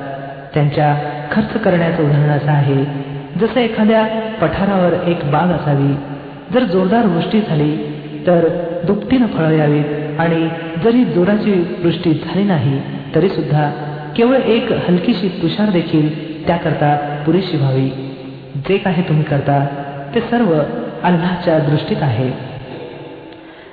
त्यांच्या 0.54 0.94
खर्च 1.32 1.62
करण्याचं 1.62 2.02
उदाहरण 2.02 2.30
असं 2.30 2.50
आहे. 2.50 2.84
जसं 3.40 3.60
एखाद्या 3.60 4.04
पठारावर 4.40 5.08
एक 5.08 5.18
बाग 5.24 5.48
असावी 5.48 5.94
जर 6.54 6.64
जोरदार 6.64 7.06
वृष्टी 7.06 7.40
झाली 7.40 7.76
तर 8.26 8.48
दुपटीनं 8.86 9.26
फळं 9.26 9.50
यावीत 9.50 10.20
आणि 10.20 10.48
जरी 10.84 11.04
जोराची 11.04 11.78
वृष्टी 11.84 12.12
झाली 12.12 12.44
नाही 12.44 12.80
तरी 13.14 13.28
सुद्धा 13.28 13.70
केवळ 14.16 14.36
एक 14.36 14.72
हलकीशी 14.72 15.28
तुषार 15.42 15.70
देखील 15.70 16.46
त्याकरता 16.46 17.22
पुरेशी 17.26 17.56
व्हावी. 17.56 17.90
जे 18.68 18.78
काही 18.78 19.02
तुम्ही 19.02 19.24
करता 19.24 19.66
ते 20.14 20.20
सर्व 20.20 20.52
अल्लाच्या 21.02 21.58
दृष्टीत 21.58 21.96
आहे. 22.00 22.49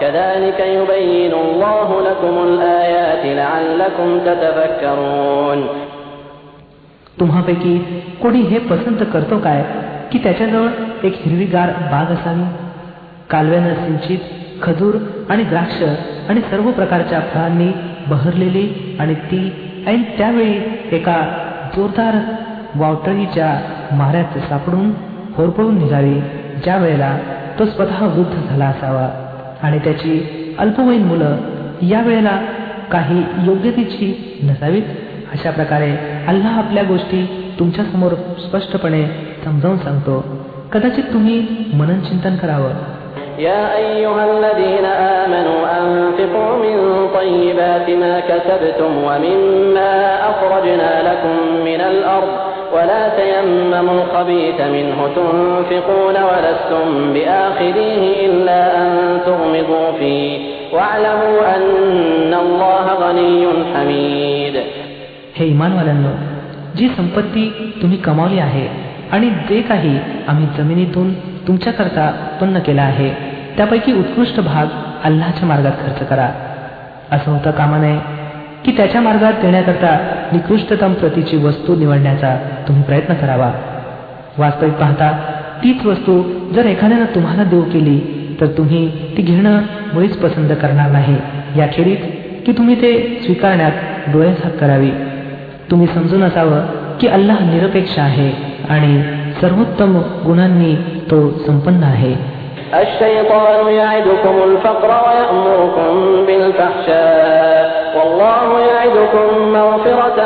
كذلك 0.00 0.60
يبين 0.60 1.32
الله 1.34 1.88
لكم 2.02 2.34
الآيات 2.48 3.24
لعلكم 3.36 4.08
تتفكرون 4.26 5.60
तुम्हापैकी 7.18 7.74
कोणी 8.22 8.40
हे 8.42 8.58
पसंत 8.70 9.02
करतो 9.12 9.36
काय 9.38 9.62
की 10.12 10.18
त्याच्याजवळ 10.18 10.68
एक 11.06 11.14
हिरवीगार 11.16 11.70
बाग 11.92 12.10
असावी 12.12 12.44
कालव्यानं 13.30 13.74
सिंचित 13.74 14.20
खजूर 14.62 14.94
आणि 15.30 15.44
द्राक्ष 15.44 15.82
आणि 16.30 16.40
सर्व 16.50 16.70
प्रकारच्या 16.70 17.20
फळांनी 17.32 17.70
बहरलेली 18.08 18.66
आणि 19.00 19.14
ती 19.30 19.40
ऐन 19.86 20.02
त्यावेळी 20.18 20.58
एका 20.96 21.16
जोरदार 21.76 22.18
वावटळीच्या 22.76 23.48
माऱ्यात 23.92 24.38
सापडून 24.48 24.90
होरपळून 25.36 25.78
निघावी 25.78 26.20
ज्या 26.64 26.76
वेळेला 26.76 27.16
तो 27.58 27.64
स्वतः 27.66 28.04
वृद्ध 28.06 28.48
झाला 28.48 28.66
असावा 28.66 29.08
आणि 29.62 29.78
त्याची 29.78 30.12
अल्पवयीन 30.58 31.02
मुलं 31.02 31.36
या 31.82 32.00
वेळेला 32.00 32.36
काही 32.92 33.22
योग्यतेची 33.46 34.08
नसावीत 34.42 34.82
अशा 35.32 35.50
प्रकारे 35.50 35.90
अल्लाह 36.28 36.58
आपल्या 36.58 36.82
गोष्टी 36.82 37.24
तुमच्यासमोर 37.58 38.12
स्पष्टपणे 38.38 39.04
समजावून 39.44 39.78
सांगतो 39.78 40.24
कदाचित 40.72 41.12
तुम्ही 41.12 41.38
मनन 41.74 42.00
चिंतन 42.00 42.36
करावं 42.36 42.74
يا 43.38 43.76
أيها 43.76 44.22
الذين 44.24 44.86
آمنوا 45.24 45.60
أنفقوا 45.80 46.52
من 46.64 46.76
طيبات 47.14 47.90
ما 47.90 48.14
كسبتم 48.20 48.90
ومما 48.98 49.94
أخرجنا 50.30 50.90
لكم 51.02 51.36
من 51.64 51.80
الأرض 51.82 52.32
ولا 52.74 53.02
تيمموا 53.18 53.96
الخبيث 54.02 54.58
منه 54.76 54.98
تنفقون 55.16 56.16
ولستم 56.30 56.88
بآخذيه 57.14 58.02
إلا 58.26 58.60
أن 58.78 58.88
تغمضوا 59.26 59.88
فيه 59.98 60.38
واعلموا 60.72 61.38
أن 61.56 62.32
الله 62.34 62.86
غني 63.02 63.42
حميد 63.74 64.54
हे 65.36 65.44
इमानवाल्यांनो 65.46 66.10
जी 66.78 66.88
संपत्ती 66.96 67.44
तुम्ही 67.82 67.98
कमावली 67.98 68.38
आहे 68.38 68.66
आणि 69.12 69.28
जे 69.48 69.60
काही 69.68 69.96
आम्ही 70.28 70.46
जमिनीतून 70.58 71.12
तुमच्याकरता 71.46 72.08
उत्पन्न 72.26 72.58
केला 72.66 72.82
आहे 72.82 73.10
त्यापैकी 73.56 73.92
उत्कृष्ट 73.92 74.40
भाग 74.40 74.66
अल्लाच्या 75.04 75.48
मार्गात 75.48 75.72
खर्च 75.82 76.08
करा 76.08 76.28
असं 77.12 77.30
होतं 77.30 77.50
कामा 77.50 77.78
नये 77.78 77.98
की 78.65 78.71
त्याच्या 78.71 79.01
मार्गात 79.01 79.33
देण्याकरता 79.33 79.97
निकृष्टतम 80.33 80.93
प्रतीची 80.93 81.37
वस्तू 81.37 81.75
निवडण्याचा 81.75 82.35
तुम्ही 82.67 82.83
प्रयत्न 82.83 83.13
करावा. 83.13 83.51
वास्तविक 84.37 84.73
पाहता 84.73 85.17
तीच 85.63 85.85
वस्तू 85.85 86.23
जर 86.55 86.65
एखाद्यानं 86.65 87.05
तुम्हाला 87.15 87.43
देऊ 87.43 87.61
केली 87.61 87.99
तर 88.41 88.47
तुम्ही 88.47 88.91
ती 89.17 89.21
घेणं 89.21 89.61
मुळीच 89.93 90.17
पसंत 90.17 90.49
करणार 90.49 90.91
नाही. 90.91 91.15
याखेरीज 91.57 91.97
की 92.45 92.51
तुम्ही 92.51 92.75
ते 92.75 93.21
स्वीकारण्यात 93.23 93.71
डोळेझाक 94.13 94.53
करावी. 94.53 94.91
तुम्ही 95.71 95.87
समजून 95.87 96.23
असावं 96.23 96.61
की 96.97 97.07
अल्लाह 97.07 97.53
निरपेक्ष 97.53 97.99
आहे 97.99 98.31
आणि 98.69 99.03
सर्वोत्तम 99.41 99.97
गुणांनी 99.97 100.75
तो 101.11 101.29
संपन्न 101.47 101.83
आहे. 101.83 102.28
الشيطان 102.74 103.66
يعدكم 103.74 104.34
الفقر 104.50 104.90
ويأمركم 105.06 105.92
بالفحشاء 106.26 107.64
والله 107.96 108.46
يعدكم 108.70 109.26
مغفرة 109.52 110.18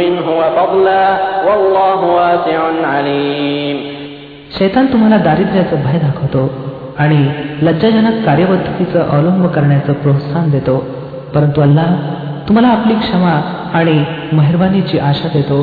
منه 0.00 0.26
وفضلا 0.40 1.06
والله 1.46 2.00
واسع 2.18 2.60
عليم 2.94 3.76
शैतान 4.58 4.86
तुम्हाला 4.92 5.16
दारिद्र्याचं 5.24 5.82
भय 5.86 5.98
दाखवतो 5.98 6.42
आणि 6.98 7.18
लज्जाजनक 7.62 8.24
कार्यपद्धतीचं 8.26 9.00
अवलंब 9.14 9.46
करण्याचं 9.54 9.92
प्रोत्साहन 10.02 10.50
देतो 10.50 10.76
परंतु 11.34 11.60
अल्लाह 11.62 11.90
तुम्हाला 12.48 12.68
आपली 12.68 12.94
क्षमा 13.00 13.34
आणि 13.78 13.96
मेहरबानीची 14.32 14.98
आशा 15.08 15.28
देतो 15.34 15.58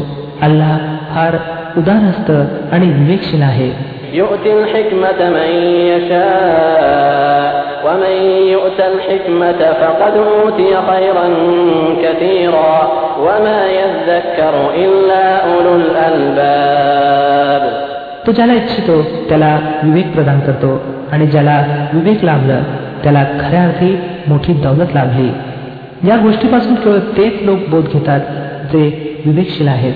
अल्लाह 0.48 0.78
फार 1.14 1.38
उदारहस्त 1.80 2.32
आणि 2.74 2.90
विवेकशील 3.00 3.42
आहे 3.42 3.70
يؤتي 4.14 4.54
الحكمة 4.54 5.20
من 5.30 5.50
يشاء 5.92 7.64
ومن 7.86 8.16
يؤت 8.56 8.80
الحكمة 8.80 9.62
فقد 9.82 10.14
أوتي 10.18 10.70
خيرا 10.90 11.28
كثيرا 12.04 12.76
وما 13.20 13.62
يذكر 13.80 14.54
إلا 14.76 15.26
أولو 15.46 15.76
الألباب 15.76 17.64
तो 18.26 18.32
ज्याला 18.32 18.54
इच्छितो 18.54 19.02
त्याला 19.30 19.50
विवेक 19.84 20.14
प्रदान 20.14 20.40
करतो 20.40 20.70
आणि 21.12 21.26
ज्याला 21.28 21.56
विवेक 21.94 22.24
लाभलं 22.24 22.62
त्याला 23.04 23.24
खऱ्या 23.40 23.64
अर्थी 23.64 23.96
मोठी 24.28 24.54
दौलत 24.64 24.94
लाभली 24.94 25.30
या 26.08 26.18
गोष्टीपासून 26.18 26.76
केवळ 26.76 27.00
तेच 27.18 27.42
लोक 27.42 27.68
बोध 27.70 27.88
घेतात 27.94 28.20
जे 28.72 28.84
विवेकशील 29.26 29.68
आहेत 29.68 29.94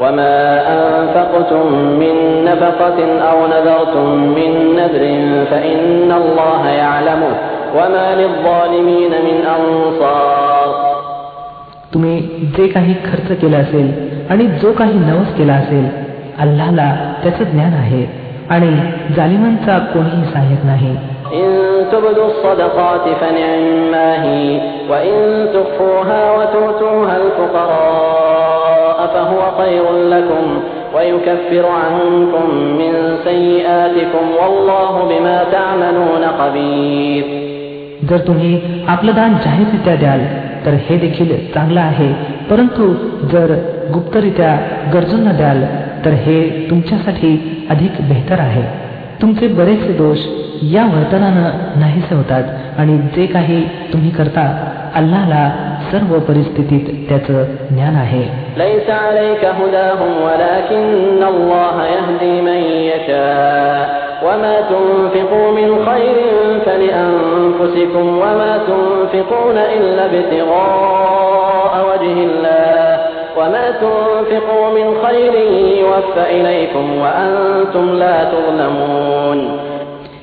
وما 0.00 0.38
أنفقتم 0.74 1.66
من 2.02 2.14
نفقة 2.44 2.98
أو 3.30 3.46
نذرتم 3.46 4.08
من 4.38 4.50
نذر 4.76 5.04
فإن 5.50 6.12
الله 6.12 6.68
يعلمه 6.68 7.34
وما 7.76 8.06
للظالمين 8.14 9.12
من 9.28 9.36
أنصار 9.56 10.92
तुम्ही 11.94 12.20
जे 12.56 12.66
काही 12.68 12.94
खर्च 13.04 13.28
केलं 13.40 13.56
असेल 13.56 13.88
आणि 14.30 14.46
जो 14.62 14.72
काही 14.72 14.98
नवस 14.98 15.34
केला 15.38 15.54
असेल 15.54 15.86
अल्लाला 16.38 16.88
त्याचं 17.22 17.50
ज्ञान 17.50 17.74
आहे 17.74 18.04
आणि 18.50 18.70
जालिमांचा 19.16 19.78
कोणीही 19.94 20.24
सहाय्यक 20.32 20.64
नाही 20.64 20.96
إن 21.32 21.50
تبدوا 21.92 22.26
الصدقات 22.26 23.04
فنعما 23.20 24.08
هي 24.24 24.60
وإن 24.90 25.16
تخفوها 25.54 26.22
وتؤتوها 26.36 27.16
الفقراء 27.16 28.65
فهو 29.06 29.40
خير 29.58 29.84
لكم 30.08 30.44
ويكفر 30.94 31.66
عنكم 31.66 32.46
من 32.80 32.92
سيئاتكم 33.24 34.24
والله 34.40 34.94
بما 35.10 35.38
تعملون 35.52 36.24
خبير 36.38 37.24
जर 38.10 38.18
तुम्ही 38.26 38.52
आपलं 38.92 39.14
दान 39.14 39.32
जाहीररित्या 39.44 39.94
द्याल 39.96 40.20
तर 40.64 40.74
हे 40.86 40.96
देखील 40.98 41.30
चांगलं 41.54 41.80
आहे 41.80 42.08
परंतु 42.50 42.86
जर 43.32 43.52
गुप्तरित्या 43.94 44.52
गरजूंना 44.94 45.32
द्याल 45.32 45.62
तर 46.04 46.12
हे 46.24 46.38
तुमच्यासाठी 46.70 47.32
अधिक 47.70 48.00
बेहतर 48.08 48.38
आहे 48.38 48.62
तुमचे 49.22 49.48
बरेचसे 49.58 49.92
दोष 49.92 50.18
या 50.72 50.84
वर्तनानं 50.94 51.78
नाहीसे 51.80 52.14
होतात 52.14 52.78
आणि 52.78 52.98
जे 53.16 53.26
काही 53.26 53.62
तुम्ही 53.92 54.10
करता 54.10 54.46
अल्लाला 54.94 55.44
सर्व 55.90 56.18
परिस्थितीत 56.28 56.84
त्याचं 57.08 57.36
ज्ञान 57.74 57.96
आहे 58.04 58.24
ليس 58.56 58.88
عليك 59.06 59.42
هداهم 59.60 60.12
ولكن 60.26 61.20
الله 61.32 61.76
يهدي 61.94 62.34
من 62.48 62.60
يشاء 62.90 63.84
وما 64.26 64.56
تنفقوا 64.72 65.48
من 65.58 65.70
خير 65.88 66.16
فلأنفسكم 66.66 68.06
وما 68.22 68.52
تنفقون 68.68 69.56
إلا 69.76 70.04
ابتغاء 70.10 71.72
وجه 71.90 72.16
الله 72.28 72.98
وما 73.38 73.66
تنفقوا 73.82 74.66
من 74.76 74.86
خير 75.04 75.34
يوفى 75.82 76.24
إليكم 76.36 76.84
وأنتم 77.02 77.84
لا 78.02 78.16
تظلمون 78.32 79.38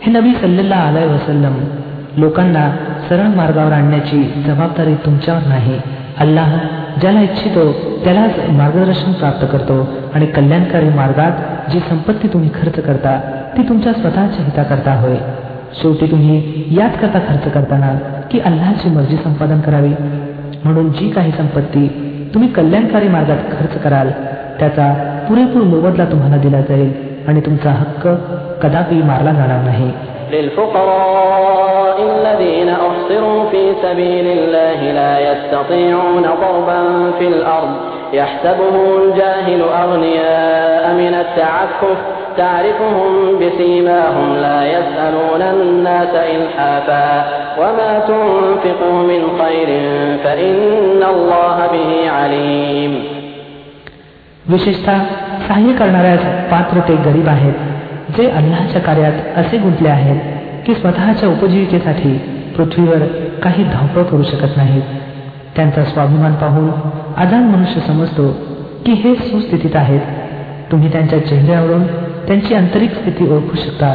हे 0.03 0.09
नबी 0.11 0.31
सल्लेला 0.41 0.75
आलाय 0.89 1.05
वसल्लम 1.07 1.55
लोकांना 2.16 2.70
सरळ 3.08 3.26
मार्गावर 3.36 3.72
आणण्याची 3.72 4.22
जबाबदारी 4.46 4.94
तुमच्यावर 4.94 5.46
नाही. 5.48 5.78
अल्लाह 6.20 6.56
ज्याला 7.00 7.20
इच्छितो 7.20 7.72
त्यालाच 8.04 8.50
मार्गदर्शन 8.50 9.12
प्राप्त 9.12 9.44
करतो 9.52 9.88
आणि 10.14 10.26
कल्याणकारी 10.26 10.88
मार्गात 10.88 11.70
जी 11.70 11.80
संपत्ती 11.80 12.28
तुम्ही 12.28 12.50
खर्च 12.54 12.80
करता 12.80 13.18
ती 13.56 13.62
तुमच्या 13.68 13.92
स्वतःच्या 13.92 14.44
हिताकरता 14.44 14.94
होय. 14.94 15.16
शेवटी 15.82 16.06
तुम्ही 16.10 16.64
याच 16.78 16.98
करता 16.98 17.18
खर्च 17.18 17.52
करताना 17.52 17.92
की 18.30 18.38
अल्लाची 18.38 18.88
मर्जी 18.88 19.16
संपादन 19.16 19.60
करावी. 19.60 19.92
म्हणून 20.64 20.92
जी 20.92 21.10
काही 21.10 21.32
संपत्ती 21.32 21.86
तुम्ही 22.34 22.48
कल्याणकारी 22.48 23.08
मार्गात 23.08 23.36
खर्च 23.36 23.82
कराल 23.82 24.10
त्याचा 24.58 24.92
पुरेपूर 25.28 25.62
मोबदला 25.62 26.04
तुम्हाला 26.04 26.36
दिला 26.36 26.60
जाईल 26.60 26.92
आणि 27.28 27.40
तुमचा 27.40 27.70
हक्क 27.70 28.08
कदापि 28.62 29.02
मारला 29.02 29.32
जाणार 29.32 29.64
नाही. 29.64 29.90
للفقراء 30.33 31.97
الذين 32.01 32.69
أحصروا 32.69 33.49
في 33.51 33.73
سبيل 33.83 34.27
الله 34.27 34.91
لا 34.91 35.31
يستطيعون 35.31 36.21
ضربا 36.21 37.11
في 37.19 37.27
الأرض 37.27 37.75
يحسبهم 38.13 38.85
الجاهل 39.01 39.61
أغنياء 39.61 40.93
من 40.93 41.13
التعفف 41.13 41.97
تعرفهم 42.37 43.39
بسيماهم 43.39 44.35
لا 44.35 44.65
يسألون 44.65 45.41
الناس 45.41 46.13
إلحافا 46.15 47.25
وما 47.59 47.99
تنفقوا 47.99 48.99
من 49.11 49.21
خير 49.41 49.67
فإن 50.23 51.03
الله 51.09 51.67
به 51.71 52.11
عليم 52.11 52.93
विशेषतः 54.49 54.99
सहाय्य 55.47 55.73
करणाऱ्या 55.73 56.15
पात्र 56.51 56.79
ते 56.87 56.95
गरीब 57.05 57.27
आहेत 57.29 57.72
जे 58.16 58.28
अल्लाच्या 58.30 58.80
कार्यात 58.80 59.38
असे 59.38 59.58
गुंतले 59.58 59.88
आहेत 59.88 60.20
की 60.66 60.74
स्वतःच्या 60.74 61.28
उपजीविकेसाठी 61.28 62.12
पृथ्वीवर 62.56 62.98
काही 63.42 63.64
धावपळ 63.64 64.02
करू 64.02 64.22
शकत 64.22 64.56
नाहीत 64.56 64.82
त्यांचा 65.56 65.84
स्वाभिमान 65.84 66.34
पाहून 66.34 66.70
आदान 67.16 67.42
मनुष्य 67.44 67.80
समजतो 67.80 68.28
की 68.86 68.92
हे 68.92 69.14
सुस्थितीत 69.14 69.76
आहेत. 69.76 70.00
तुम्ही 70.72 70.92
त्यांच्या 70.92 71.18
चेहऱ्यावरून 71.26 71.82
त्यांची 72.26 72.54
आंतरिक 72.54 72.94
स्थिती 72.94 73.28
ओळखू 73.30 73.56
शकता 73.56 73.94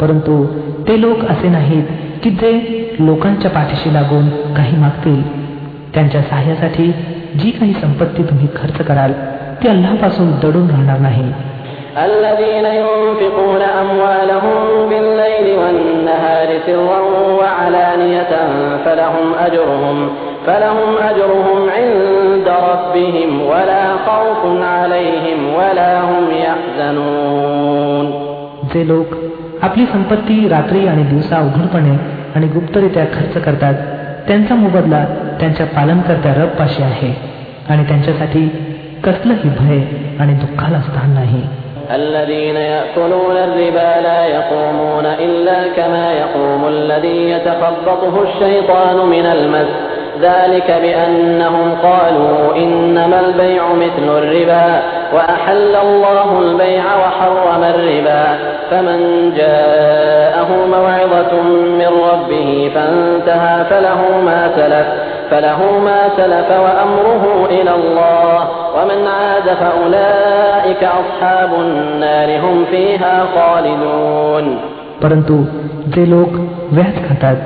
परंतु 0.00 0.44
ते 0.88 1.00
लोक 1.00 1.24
असे 1.24 1.48
नाहीत 1.48 1.84
की 2.22 2.30
जे 2.30 2.52
लोकांच्या 3.00 3.50
पाठीशी 3.50 3.94
लागून 3.94 4.28
काही 4.54 4.76
मागतील. 4.76 5.22
त्यांच्या 5.94 6.22
सहाय्यासाठी 6.22 6.92
जी 7.40 7.50
काही 7.50 7.72
संपत्ती 7.72 8.22
तुम्ही 8.22 8.46
खर्च 8.56 8.86
कराल 8.86 9.12
ती 9.62 9.68
अल्लापासून 9.68 10.30
दडून 10.42 10.70
राहणार 10.70 10.98
नाही. 10.98 11.32
الذين 11.97 12.65
ينفقون 12.65 13.61
أموالهم 13.61 14.89
بالليل 14.89 15.47
والنهار 15.59 16.49
سرا 16.65 16.99
وعلانية 17.39 18.33
فلهم 18.85 19.27
أجرهم 19.39 20.09
فلهم 20.47 20.91
أجرهم 21.09 21.59
عند 21.77 22.47
ربهم 22.71 23.41
ولا 23.41 23.85
خوف 24.07 24.41
عليهم 24.63 25.39
ولا 25.59 25.91
هم 26.01 26.25
يحزنون 26.45 28.05
जे 28.73 28.83
लोक 28.83 29.09
आपली 29.63 29.85
संपत्ती 29.85 30.47
रात्री 30.49 30.87
आणि 30.87 31.03
दिवसा 31.03 31.39
उघडपणे 31.39 31.95
आणि 32.35 32.47
गुप्तरित्या 32.47 33.05
खर्च 33.13 33.43
करतात 33.43 33.73
त्यांचा 34.27 34.55
मोबदला 34.55 35.03
त्यांच्या 35.39 35.65
पालनकर्त्या 35.65 36.33
रबपाशी 36.33 36.83
आहे 36.83 37.11
आणि 37.69 37.83
त्यांच्यासाठी 37.87 38.47
कसलंही 39.03 39.49
भय 39.59 39.79
आणि 40.19 40.33
दुःखाला 40.33 40.81
स्थान 40.81 41.13
नाही 41.13 41.43
الذين 41.94 42.56
يأكلون 42.56 43.36
الربا 43.36 44.00
لا 44.02 44.26
يقومون 44.26 45.06
إلا 45.06 45.68
كما 45.76 46.12
يقوم 46.12 46.68
الذي 46.68 47.30
يتخبطه 47.30 48.22
الشيطان 48.22 48.96
من 48.96 49.26
المس 49.26 49.89
ذلك 50.21 50.67
بأنهم 50.81 51.75
قالوا 51.83 52.55
إنما 52.55 53.19
البيع 53.19 53.63
مثل 53.73 54.17
الربا 54.17 54.81
وأحل 55.13 55.75
الله 55.75 56.39
البيع 56.41 56.83
وحرم 56.83 57.63
الربا 57.63 58.25
فمن 58.71 58.99
جاءه 59.37 60.47
موعظة 60.71 61.41
من 61.79 61.91
ربه 62.11 62.71
فانتهى 62.75 63.65
فله 63.69 64.01
ما 64.25 64.49
سلف 64.55 64.87
فله 65.31 65.79
ما 65.79 66.09
سلف 66.17 66.49
وأمره 66.51 67.47
إلى 67.49 67.71
الله 67.75 68.47
ومن 68.75 69.07
عاد 69.07 69.47
فأولئك 69.61 70.83
أصحاب 70.83 71.49
النار 71.53 72.39
هم 72.39 72.65
فيها 72.71 73.25
خالدون 73.35 74.45
परंतु 75.01 75.35
जे 75.93 76.05
लोक 76.05 76.31
व्याज 76.77 76.95
खातात 77.07 77.37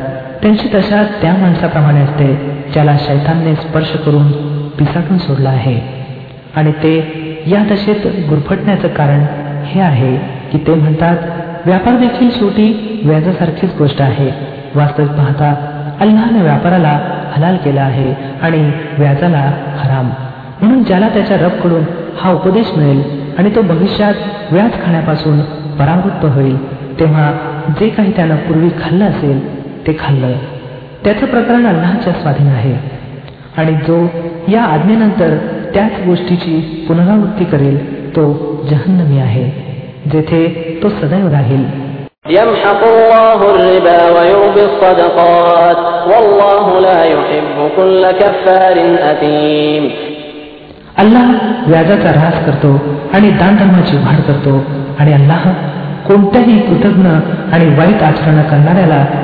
त्यांची 0.42 0.68
दशा 0.68 1.02
त्या 1.22 1.34
माणसाप्रमाणे 1.34 2.00
असते 2.00 2.26
ज्याला 2.74 2.96
शैतानने 2.98 3.54
स्पर्श 3.54 3.92
करून 3.96 4.30
पिसाटून 4.78 5.18
सोडला 5.18 5.48
आहे. 5.48 5.78
आणि 6.56 6.72
ते 6.72 6.94
या 7.46 7.62
दशेत 7.64 8.06
गुरफटण्याचं 8.30 8.88
कारण 8.88 9.24
हे 9.64 9.80
आहे 9.80 10.16
की 10.52 10.58
ते 10.58 10.74
म्हणतात 10.74 11.16
व्यापार 11.66 11.96
देखील 11.96 12.30
शेवटी 12.30 13.00
व्याजासारखीच 13.04 13.74
गोष्ट 13.78 14.02
आहे. 14.02 14.30
वास्तविक 14.74 15.10
पाहता 15.10 15.54
अल्लाने 16.00 16.42
व्यापाराला 16.42 16.98
हलाल 17.36 17.56
केला 17.56 17.80
आहे 17.80 18.14
आणि 18.42 18.70
व्याजाला 18.98 19.50
हराम. 19.78 20.10
म्हणून 20.60 20.82
ज्याला 20.82 21.08
त्याच्या 21.08 21.36
रबकडून 21.36 21.84
हा 22.18 22.30
उपदेश 22.32 22.72
मिळेल 22.76 23.02
आणि 23.38 23.50
तो 23.56 23.62
भविष्यात 23.62 24.14
व्याज 24.52 24.70
खाण्यापासून 24.84 25.40
परावृत्त 25.78 26.24
होईल 26.24 26.56
तेव्हा 27.00 27.32
जे 27.80 27.88
काही 27.88 28.12
त्यानं 28.16 28.36
पूर्वी 28.36 28.68
खाल्लं 28.68 29.04
असेल 29.04 29.53
ते 29.86 29.92
खाल्लं. 29.92 30.32
त्याचं 31.04 31.26
प्रकरण 31.26 31.66
अल्लाच्या 31.66 32.12
स्वाधीन 32.12 32.46
आहे. 32.46 32.74
आणि 33.56 33.72
जो 33.72 34.06
या 34.48 34.62
आज्ञेनंतर 34.62 35.36
त्याच 35.74 36.06
गोष्टीची 36.06 36.84
पुनरावृत्ती 36.88 37.44
करेल 37.44 38.06
तो 38.16 38.22
जहन्नमी 38.70 39.18
आहे 39.18 39.44
जेथे 40.12 40.80
तो 40.82 40.88
सदैव 40.88 41.28
राहील. 41.28 41.64
अल्लाह 50.98 51.30
व्याजाचा 51.66 52.08
ऱ्हास 52.08 52.46
करतो 52.46 52.80
आणि 53.14 53.30
दानधर्माची 53.30 53.96
वाढ 53.96 54.20
करतो 54.20 54.64
आणि 54.98 55.12
अल्लाह 55.12 55.50
कोणत्याही 56.06 56.58
कृतज्ञ 56.60 57.08
आणि 57.52 57.78
वाईट 57.78 58.02
आचरण 58.02 58.42
करणाऱ्याला 58.42 59.23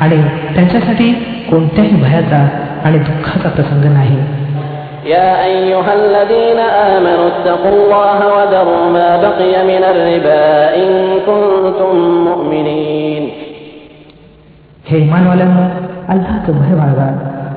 आणि 0.00 0.16
त्यांच्यासाठी 0.54 1.12
कोणत्याही 1.50 1.96
भयाचा 2.02 2.40
आणि 2.84 2.98
दुःखाचा 2.98 3.48
प्रसंग 3.48 3.92
नाही 3.92 4.18
يا 5.16 5.32
أيها 5.50 5.92
الذين 6.02 6.60
آمنوا 6.94 7.26
اتقوا 7.32 7.72
الله 7.76 8.18
وذروا 8.34 8.84
ما 8.96 9.10
بقي 9.24 9.54
من 9.70 9.82
الربا 9.92 10.44
إن 10.82 10.90
كنتم 11.28 11.92
مؤمنين 12.28 13.22
हे 14.88 14.98
इमानवाल्यांना 14.98 15.66
अल्लाचं 16.12 16.58
भय 16.60 16.74
बाळगा 16.74 17.08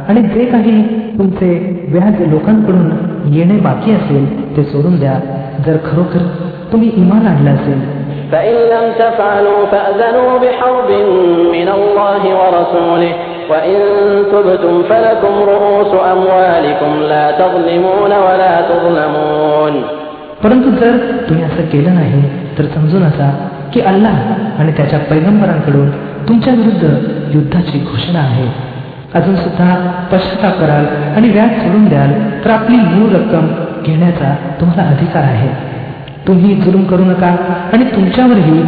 आणि 0.10 0.22
जे 0.34 0.46
काही 0.46 0.76
तुमचे 1.18 1.50
व्याज 1.88 2.22
लोकांकडून 2.32 2.88
येणे 3.34 3.58
बाकी 3.60 3.92
असेल 3.92 4.26
ते 4.58 4.64
सोडून 4.64 5.00
द्या 5.00 5.14
जर 5.66 5.78
खरोखर 5.86 6.24
तुम्ही 6.72 6.90
इमान 6.96 7.28
आणलं 7.28 7.52
असेल 7.52 7.80
فإن 8.34 8.56
لم 8.74 8.86
تفعلوا 9.00 9.62
فأذنوا 9.72 10.32
بحرب 10.40 10.90
من 11.52 11.68
الله 11.70 12.22
ورسوله 12.40 13.14
وإن 13.50 13.80
تبتم 14.32 14.84
فلكم 14.84 15.34
رؤوس 15.48 15.92
أموالكم 16.12 16.92
لا 17.10 17.26
تظلمون 17.32 18.12
ولا 18.28 18.56
تظلمون 18.62 19.74
परंतु 20.44 20.70
जर 20.72 20.94
तुम्ही 21.30 21.44
असं 21.44 21.66
केलं 21.66 21.96
नाही 21.96 22.22
तर 22.58 22.66
समजून 22.76 23.04
असा 23.04 23.30
की 23.74 23.82
अल्लाह 23.82 24.18
आणि 24.60 24.72
त्याच्या 24.72 25.00
पैगंबरांकडून 25.00 25.90
तुमच्या 26.30 26.54
विरुद्ध 26.54 26.84
युद्धाची 27.36 27.80
घोषणा 27.80 28.20
आहे 28.20 28.48
अजून 29.14 29.36
सुद्धा 29.36 29.68
पश्चाताप 30.12 30.60
कराल 30.60 30.86
आणि 31.16 31.30
व्याज 31.30 31.50
सोडून 31.62 31.86
द्याल 31.86 32.14
तर 32.46 32.50
आपली 32.50 32.76
मूळ 32.76 33.10
रक्कम 33.16 33.48
घेण्याचा 33.84 34.34
तुम्हाला 34.62 34.90
अधिकार 34.90 35.24
आहे 35.24 35.50
तुम्ही 36.28 36.56
जुलूम 36.56 36.84
करू 36.84 37.04
नका 37.04 37.36
आणि 37.74 37.84
तुमच्यावरही 37.96 38.62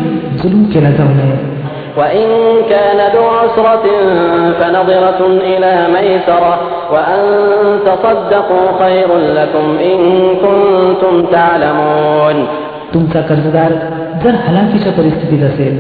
जुलूम 0.44 0.64
केला 0.74 0.92
जाऊ 0.92 1.14
नये 1.16 1.40
وإن 1.98 2.28
كان 2.70 3.00
ذو 3.16 3.24
عسرة 3.40 3.86
فنظرة 4.60 5.22
إلى 5.44 5.74
ميسرة 5.96 6.54
وأن 6.94 7.22
تصدقوا 7.88 8.68
خير 8.82 9.10
لكم 9.38 9.66
إن 9.90 10.00
كنتم 10.44 11.14
تعلمون 11.32 12.38
तुमचा 12.94 13.22
कर्जदार 13.22 13.72
जर 14.24 14.36
हलाखीच्या 14.46 14.92
परिस्थितीत 14.92 15.44
असेल 15.44 15.76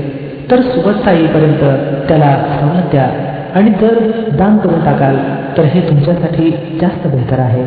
तर 0.51 0.61
सुबत्ता 0.61 1.11
येईपर्यंत 1.11 1.63
त्याला 2.07 2.31
सवलत 2.59 2.89
द्या 2.91 3.07
आणि 3.55 3.71
जर 3.81 3.97
दान 4.37 4.57
करून 4.57 4.85
टाकाल 4.85 5.17
तर 5.57 5.63
हे 5.63 5.81
तुमच्यासाठी 5.89 6.51
जास्त 6.81 7.07
बेहतर 7.07 7.39
आहे 7.39 7.63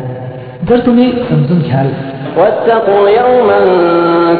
जर 0.69 0.85
तुम्ही 0.85 1.11
समजून 1.29 1.59
घ्याल 1.59 1.89
واتقوا 2.37 3.09
يوما 3.09 3.59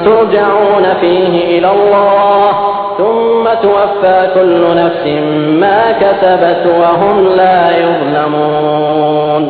ترجعون 0.05 0.85
فيه 1.01 1.33
إلى 1.53 1.69
الله 1.71 2.49
ثم 2.97 3.43
توفى 3.61 4.19
كل 4.35 4.61
نفس 4.81 5.05
ما 5.61 5.81
كسبت 6.01 6.63
وهم 6.81 7.17
لا 7.37 7.59
يظلمون 7.77 9.43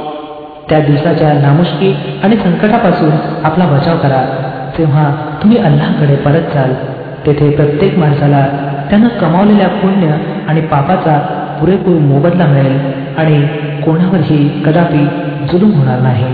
त्या 0.70 0.80
दिवसाच्या 0.80 1.34
नामुष्की 1.34 1.90
आणि 2.24 2.36
संकटापासून 2.38 3.12
आपला 3.44 3.66
बचाव 3.66 3.98
करा 3.98 4.22
तेव्हा 4.78 5.04
तुम्ही 5.42 5.58
अल्लाकडे 5.58 6.16
परत 6.16 6.54
जाल 6.54 6.74
तेथे 7.26 7.50
प्रत्येक 7.50 7.98
माणसाला 7.98 8.46
त्यानं 8.90 9.08
कमावलेल्या 9.22 9.68
पुण्य 9.82 10.18
आणि 10.50 10.62
पापाचा 10.62 11.18
पुरेपूर 11.60 12.00
मोबदला 12.02 12.46
मिळेल 12.46 12.78
आणि 13.18 13.42
कोणावरही 13.82 14.48
कदापि 14.66 15.06
जुलूम 15.52 15.72
होणार 15.72 16.00
नाही 16.00 16.34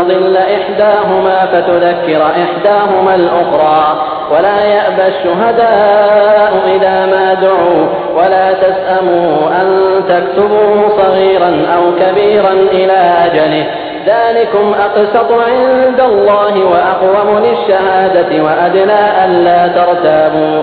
تضل 0.00 0.36
إحداهما 0.36 1.46
فتذكر 1.46 2.26
إحداهما 2.26 3.14
الأخرى. 3.14 4.02
ولا 4.30 4.64
يأبى 4.64 5.06
الشهداء 5.06 6.52
إذا 6.76 7.06
ما 7.06 7.34
دعوا. 7.34 7.86
ولا 8.16 8.52
تسأموا 8.52 9.48
أن 9.60 10.00
تكتبوه 10.08 10.88
صغيرا 11.02 11.66
أو 11.76 11.82
كبيرا 12.00 12.52
إلى 12.52 13.14
أجله. 13.26 13.66
ذلكم 14.06 14.74
أقسط 14.74 15.32
عند 15.32 16.00
الله 16.00 16.64
وأقوم 16.64 17.38
للشهادة 17.38 18.44
وأدنى 18.44 19.24
ألا 19.24 19.68
ترتابوا. 19.68 20.62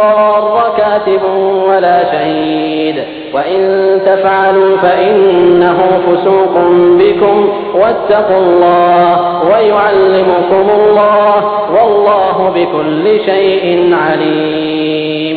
كاتب 0.90 1.22
ولا 1.68 2.12
شهيد 2.12 2.96
وإن 3.34 3.60
تفعلوا 4.06 4.76
فإنه 4.76 5.78
فسوق 6.06 6.54
بكم 7.00 7.48
واتقوا 7.74 8.38
الله 8.38 9.42
ويعلمكم 9.50 10.66
الله 10.78 11.36
والله 11.74 12.36
بكل 12.56 13.04
شيء 13.26 13.94
عليم 14.06 15.36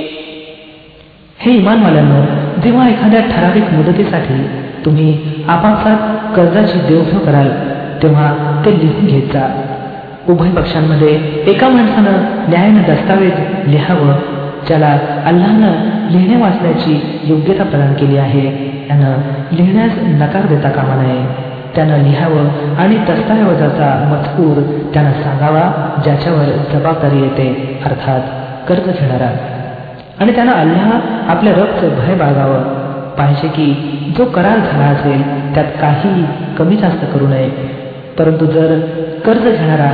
हे 1.43 1.51
इमानवाल्यांनो 1.51 2.21
जेव्हा 2.63 2.87
एखाद्या 2.89 3.19
ठराविक 3.31 3.63
मुदतीसाठी 3.73 4.39
तुम्ही 4.85 5.09
आपापसात 5.47 5.99
कर्जाची 6.35 6.79
देवघेव 6.87 7.19
कराल 7.25 7.49
तेव्हा 8.03 8.27
ते 8.65 8.71
लिहून 8.79 9.05
घेत 9.05 9.33
जा 9.33 9.45
उभय 10.29 10.49
पक्षांमध्ये 10.49 11.13
एका 11.47 11.69
माणसानं 11.69 12.17
न्यायानं 12.49 12.81
दस्तावेज 12.81 13.33
लिहावं 13.67 14.11
ज्याला 14.66 14.98
अल्लानं 15.26 15.72
लिहिणे 16.10 16.42
वाचण्याची 16.42 17.20
योग्यता 17.24 17.64
प्रदान 17.64 17.94
केली 17.94 18.16
आहे 18.16 18.50
त्यानं 18.88 19.16
लिहिण्यास 19.52 19.92
नकार 19.98 20.46
देता 20.46 20.68
कामा 20.68 21.02
नये. 21.02 21.24
त्यानं 21.74 21.98
लिहावं 21.98 22.76
आणि 22.78 22.96
दस्तावेजाचा 22.96 23.88
मजकूर 24.12 24.62
त्यानं 24.94 25.12
सांगावा 25.12 25.94
ज्याच्यावर 26.04 26.44
जबाबदारी 26.44 27.22
येते 27.22 27.80
अर्थात 27.84 28.20
कर्ज 28.68 28.86
घेणारा. 28.86 29.30
आणि 30.20 30.34
त्यानं 30.34 30.52
अल्लाह 30.52 30.90
आपल्या 31.28 31.52
रबचं 31.52 31.88
भय 31.88 32.14
बाळगावं 32.14 32.62
पाहिजे 33.14 33.48
की 33.48 33.74
जो 34.18 34.24
करार 34.24 34.58
झाला 34.58 34.84
असेल 34.84 35.54
त्यात 35.54 35.64
काही 35.64 36.24
कमी 36.58 36.76
जास्त 36.76 37.04
करू 37.14 37.26
नये. 37.26 37.48
परंतु 38.18 38.46
जर 38.46 38.78
कर्ज 39.26 39.42
घेणारा 39.42 39.90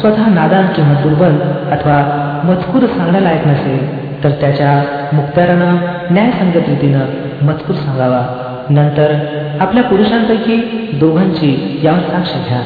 स्वतः 0.00 0.26
नादान 0.26 0.66
किंवा 0.66 0.92
दुर्बल 0.92 1.36
अथवा 1.70 2.20
मजकूर 2.44 2.82
सांगण्यालायक 2.82 3.46
नसेल 3.46 3.93
तर 4.24 4.30
त्याच्या 4.30 4.82
मुक्त्यारानं 5.12 5.76
न्यायसंगत 6.10 6.68
रीतीनं 6.68 7.06
मजकूर 7.46 7.76
सांगावा. 7.76 8.22
नंतर 8.68 9.14
आपल्या 9.60 9.82
पुरुषांपैकी 9.82 10.60
दोघांची 10.92 11.80
यावर 11.84 12.00
साक्ष 12.00 12.32
घ्या. 12.48 12.62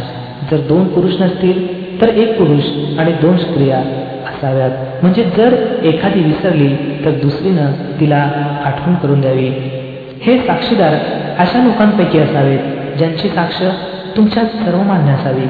जर 0.51 0.61
दोन 0.61 0.87
पुरुष 0.87 1.21
नसतील 1.21 1.61
तर 2.01 2.09
एक 2.09 2.39
पुरुष 2.39 2.65
आणि 2.99 3.13
दोन 3.13 3.37
स्त्रिया 3.37 3.79
असाव्यात. 4.27 4.71
म्हणजे 5.03 5.25
जर 5.37 5.55
एखादी 5.83 6.23
विसरली 6.23 6.75
तर 7.05 7.11
दुसरीनं 7.11 7.73
तिला 8.01 8.29
आठवण 8.65 8.95
करून 8.95 9.21
द्यावी. 9.21 9.51
हे 10.21 10.37
साक्षीदार 10.39 10.97
अशा 11.39 11.61
लोकांपैकी 11.61 12.19
असावेत 12.19 12.61
ज्यांची 12.99 13.29
साक्ष 13.29 13.63
तुमच्यात 14.17 14.47
सर्वमान्य 14.65 15.13
असावी. 15.13 15.47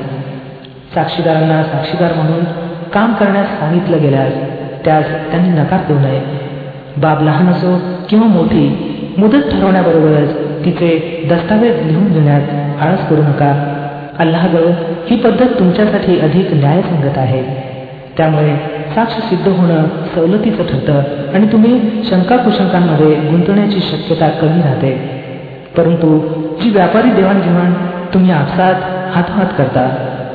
साक्षीदारांना 0.95 1.63
साक्षीदार 1.63 2.13
म्हणून 2.13 2.45
काम 2.93 3.13
करण्यास 3.13 3.59
सांगितलं 3.59 4.01
गेल्यास 4.01 4.33
त्यास 4.85 5.05
त्यांनी 5.31 5.49
नकार 5.49 5.81
देऊ 5.89 5.99
नये. 5.99 6.21
बाब 6.97 7.23
लहान 7.23 7.49
असो 7.49 7.81
किंवा 8.09 8.27
मोठी 8.27 8.95
मुदत 9.19 9.37
ठरवण्याबरोबरच 9.37 10.35
तिचे 10.65 11.23
दस्तावेज 11.31 11.87
लिहून 11.87 12.13
घेण्यात 12.13 12.43
आळस 12.81 13.09
करू 13.09 13.23
नका. 13.23 13.75
अल्लाहजवळ 14.19 14.71
ही 15.11 15.17
पद्धत 15.17 15.47
तुमच्यासाठी 15.59 16.21
अधिक 16.21 16.53
न्यायसंगत 16.53 17.19
आहे. 17.19 17.43
त्यामुळे 18.17 18.57
साक्ष 18.95 19.15
सिद्ध 19.15 19.49
होणं 19.49 19.85
सवलतीचं 20.15 20.63
ठरतं 20.63 21.03
आणि 21.35 21.47
तुम्ही 21.53 21.81
शंका 22.11 22.37
कुशंकांमध्ये 22.37 23.15
गुंतवण्याची 23.15 23.81
शक्यता 23.81 24.29
कमी 24.29 24.63
राहते. 24.63 25.19
परंतु 25.77 26.19
जी 26.63 26.71
व्यापारी 26.71 27.11
देवाणघेवाण 27.11 27.73
तुम्ही 28.15 28.31
आपसात 28.31 28.75
हातोहात 29.17 29.47
करता 29.59 29.89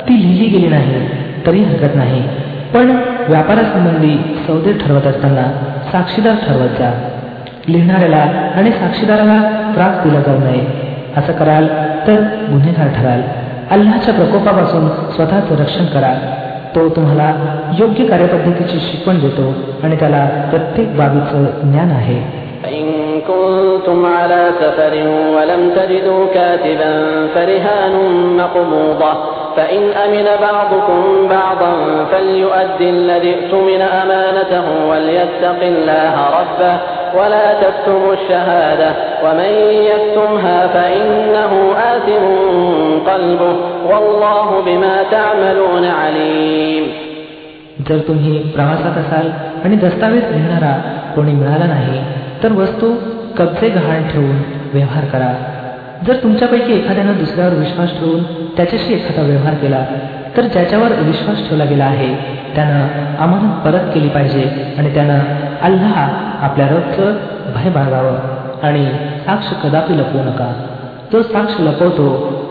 ती 0.08 0.22
लिहिली 0.22 0.48
गेली 0.48 0.68
नाही 0.68 1.08
तरी 1.46 1.62
हरकत 1.62 1.96
नाही. 1.96 2.22
पण 2.74 2.96
व्यापारासंबंधी 3.28 4.33
सौदे 4.47 4.73
ठरवत 4.73 5.07
असताना 5.07 5.43
साक्षीदार 5.91 6.35
ठरवत 6.45 6.79
जा 6.79 6.91
लिहिणाऱ्याला 7.67 8.23
आणि 8.57 8.71
साक्षीदाराला 8.71 9.39
त्रास 9.75 10.03
दिला 10.03 10.19
जाऊ 10.19 10.39
नये 10.39 10.65
असं 11.17 11.33
कराल 11.33 11.67
तर 12.07 12.21
गुन्हेगार 12.49 12.87
ठराल 12.95 13.21
अल्लाच्या 13.71 14.13
प्रकोपापासून 14.13 14.87
स्वतःचं 15.15 15.61
रक्षण 15.61 15.85
करा 15.85 16.13
तो 16.75 16.87
तुम्हाला 16.89 17.29
योग्य 17.79 18.05
कार्यपद्धतीची 18.05 18.79
शिकवण 18.79 19.19
देतो 19.19 19.53
आणि 19.83 19.95
त्याला 19.95 20.25
प्रत्येक 20.49 20.95
बाबीचं 20.97 21.45
ज्ञान 21.63 21.91
आहे 21.91 22.21
فإن 22.63 22.87
كنتم 23.27 23.99
على 24.05 24.41
سفر 24.61 24.93
ولم 25.35 25.61
تجدوا 25.69 26.25
كاتبا 26.33 26.91
فرهان 27.35 27.93
مقبوضة 28.37 29.11
فإن 29.57 29.83
أمن 30.05 30.27
بعضكم 30.41 31.27
بعضا 31.29 31.71
فليؤد 32.11 32.81
الذي 32.81 33.35
اؤتمن 33.35 33.81
أمانته 33.81 34.65
وليتق 34.89 35.59
الله 35.63 36.15
ربه 36.39 36.75
ولا 37.19 37.47
تكتموا 37.53 38.13
الشهادة 38.13 38.89
ومن 39.23 39.51
يكتمها 39.91 40.67
فإنه 40.67 41.51
آثم 41.93 42.25
قلبه 43.11 43.55
والله 43.91 44.47
بما 44.65 44.95
تعملون 45.11 45.85
عليم 45.85 46.83
जर 47.87 47.99
तुम्ही 48.07 48.39
प्रवासात 48.55 48.97
असाल 48.97 49.27
आणि 49.65 49.75
दस्तावेज 49.75 50.23
लिहिणारा 50.31 50.73
कोणी 51.15 51.33
मिळाला 51.33 51.65
नाही 51.65 52.01
तर 52.43 52.51
वस्तू 52.51 52.87
कब्जे 53.37 53.69
गहाण 53.69 54.03
ठेवून 54.13 54.37
व्यवहार 54.73 55.05
करा 55.13 55.31
जर 56.06 56.16
तुमच्यापैकी 56.16 56.72
एखाद्यानं 56.72 57.18
दुसऱ्यावर 57.18 57.54
विश्वास 57.54 57.90
ठेवून 57.90 58.22
त्याच्याशी 58.56 58.94
एखादा 58.94 59.22
व्यवहार 59.22 59.54
केला 59.54 59.84
तर 60.36 60.42
ज्याच्यावर 60.42 60.92
विश्वास 60.92 61.48
ठेवला 61.48 61.64
गेला 61.64 61.84
आहे 61.84 62.14
त्यानं 62.54 62.86
अमानत 63.18 63.64
परत 63.64 63.94
केली 63.94 64.08
पाहिजे 64.08 64.74
आणि 64.78 64.94
त्यानं 64.94 65.18
अल्लाह 65.62 65.98
आपल्या 66.44 66.68
रबचं 66.68 67.16
भय 67.54 67.70
बाळगावं 67.70 68.16
आणि 68.62 68.86
साक्ष 69.26 69.46
कदापि 69.62 69.98
लपवू 69.98 70.22
नका. 70.22 70.52
जो 71.12 71.22
साक्ष 71.22 71.54
लपवतो 71.60 72.06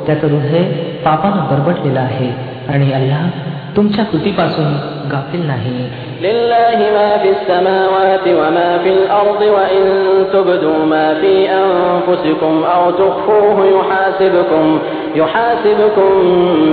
त्याचं 0.07 0.27
हृदय 0.27 0.63
पापानं 1.05 1.43
बरबटलेलं 1.51 1.99
आहे 1.99 2.31
आणि 2.69 2.91
अल्लाह 2.93 3.27
तुमच्या 3.76 4.04
कृतीपासून 4.04 4.72
गाफील 5.12 5.46
नाही 5.46 5.78
لله 6.22 6.78
ما 6.98 7.10
في 7.22 7.28
السماوات 7.30 8.26
وما 8.40 8.78
في 8.82 8.90
الأرض 8.90 9.42
وإن 9.56 9.84
تبدوا 10.32 10.84
ما 10.84 11.14
في 11.20 11.34
أنفسكم 11.50 12.54
أو 12.74 12.90
تخفوه 12.90 13.58
يحاسبكم 13.66 14.78
يحاسبكم 15.14 16.10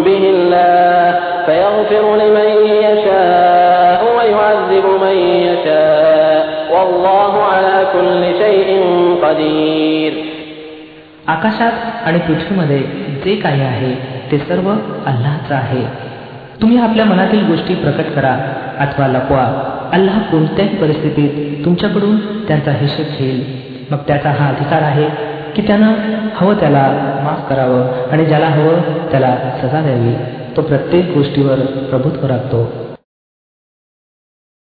به 0.05 0.23
الله 0.35 1.19
فيغفر 1.45 2.05
لمن 2.15 2.49
يشاء 2.85 3.99
ويعذب 4.17 4.85
من 5.03 5.17
يشاء 5.47 6.41
والله 6.73 7.33
على 7.43 7.77
كل 7.93 8.21
شيء 8.43 8.69
قدير 9.23 10.13
आकाशात 11.27 12.07
आणि 12.07 12.19
पृथ्वीमध्ये 12.19 12.79
जे 13.23 13.35
काही 13.35 13.61
आहे 13.61 13.93
ते 14.31 14.37
सर्व 14.37 14.69
अल्लाचं 15.05 15.55
आहे 15.55 15.98
तुम्ही 16.62 16.78
आपल्या 16.78 17.04
मनातील 17.04 17.46
गोष्टी 17.46 17.74
प्रकट 17.74 18.14
करा 18.14 18.32
अथवा 18.78 19.06
लपवा. 19.06 19.44
अल्लाह 19.92 20.18
कोणत्याही 20.18 20.76
परिस्थितीत 20.76 21.64
तुमच्याकडून 21.64 22.16
त्यांचा 22.18 22.70
हिशेब 22.70 23.06
घेईल. 23.18 23.70
मग 23.90 23.98
त्याचा 23.98 24.30
हा 24.30 24.48
अधिकार 24.48 24.82
आहे 24.82 25.04
की 25.56 25.62
त्यानं 25.66 25.92
हवं 26.36 26.54
त्याला 26.54 26.82
माफ 27.24 27.48
करावं 27.48 28.10
आणि 28.12 28.24
ज्याला 28.24 28.46
हवं 28.46 28.80
त्याला 29.10 29.36
सजा 29.62 29.80
द्यावी. 29.80 30.14
तो 30.56 30.62
प्रत्येक 30.62 31.12
गोष्टीवर 31.16 31.56
प्रभुत्व 31.60 32.26
राखतो. 32.26 32.89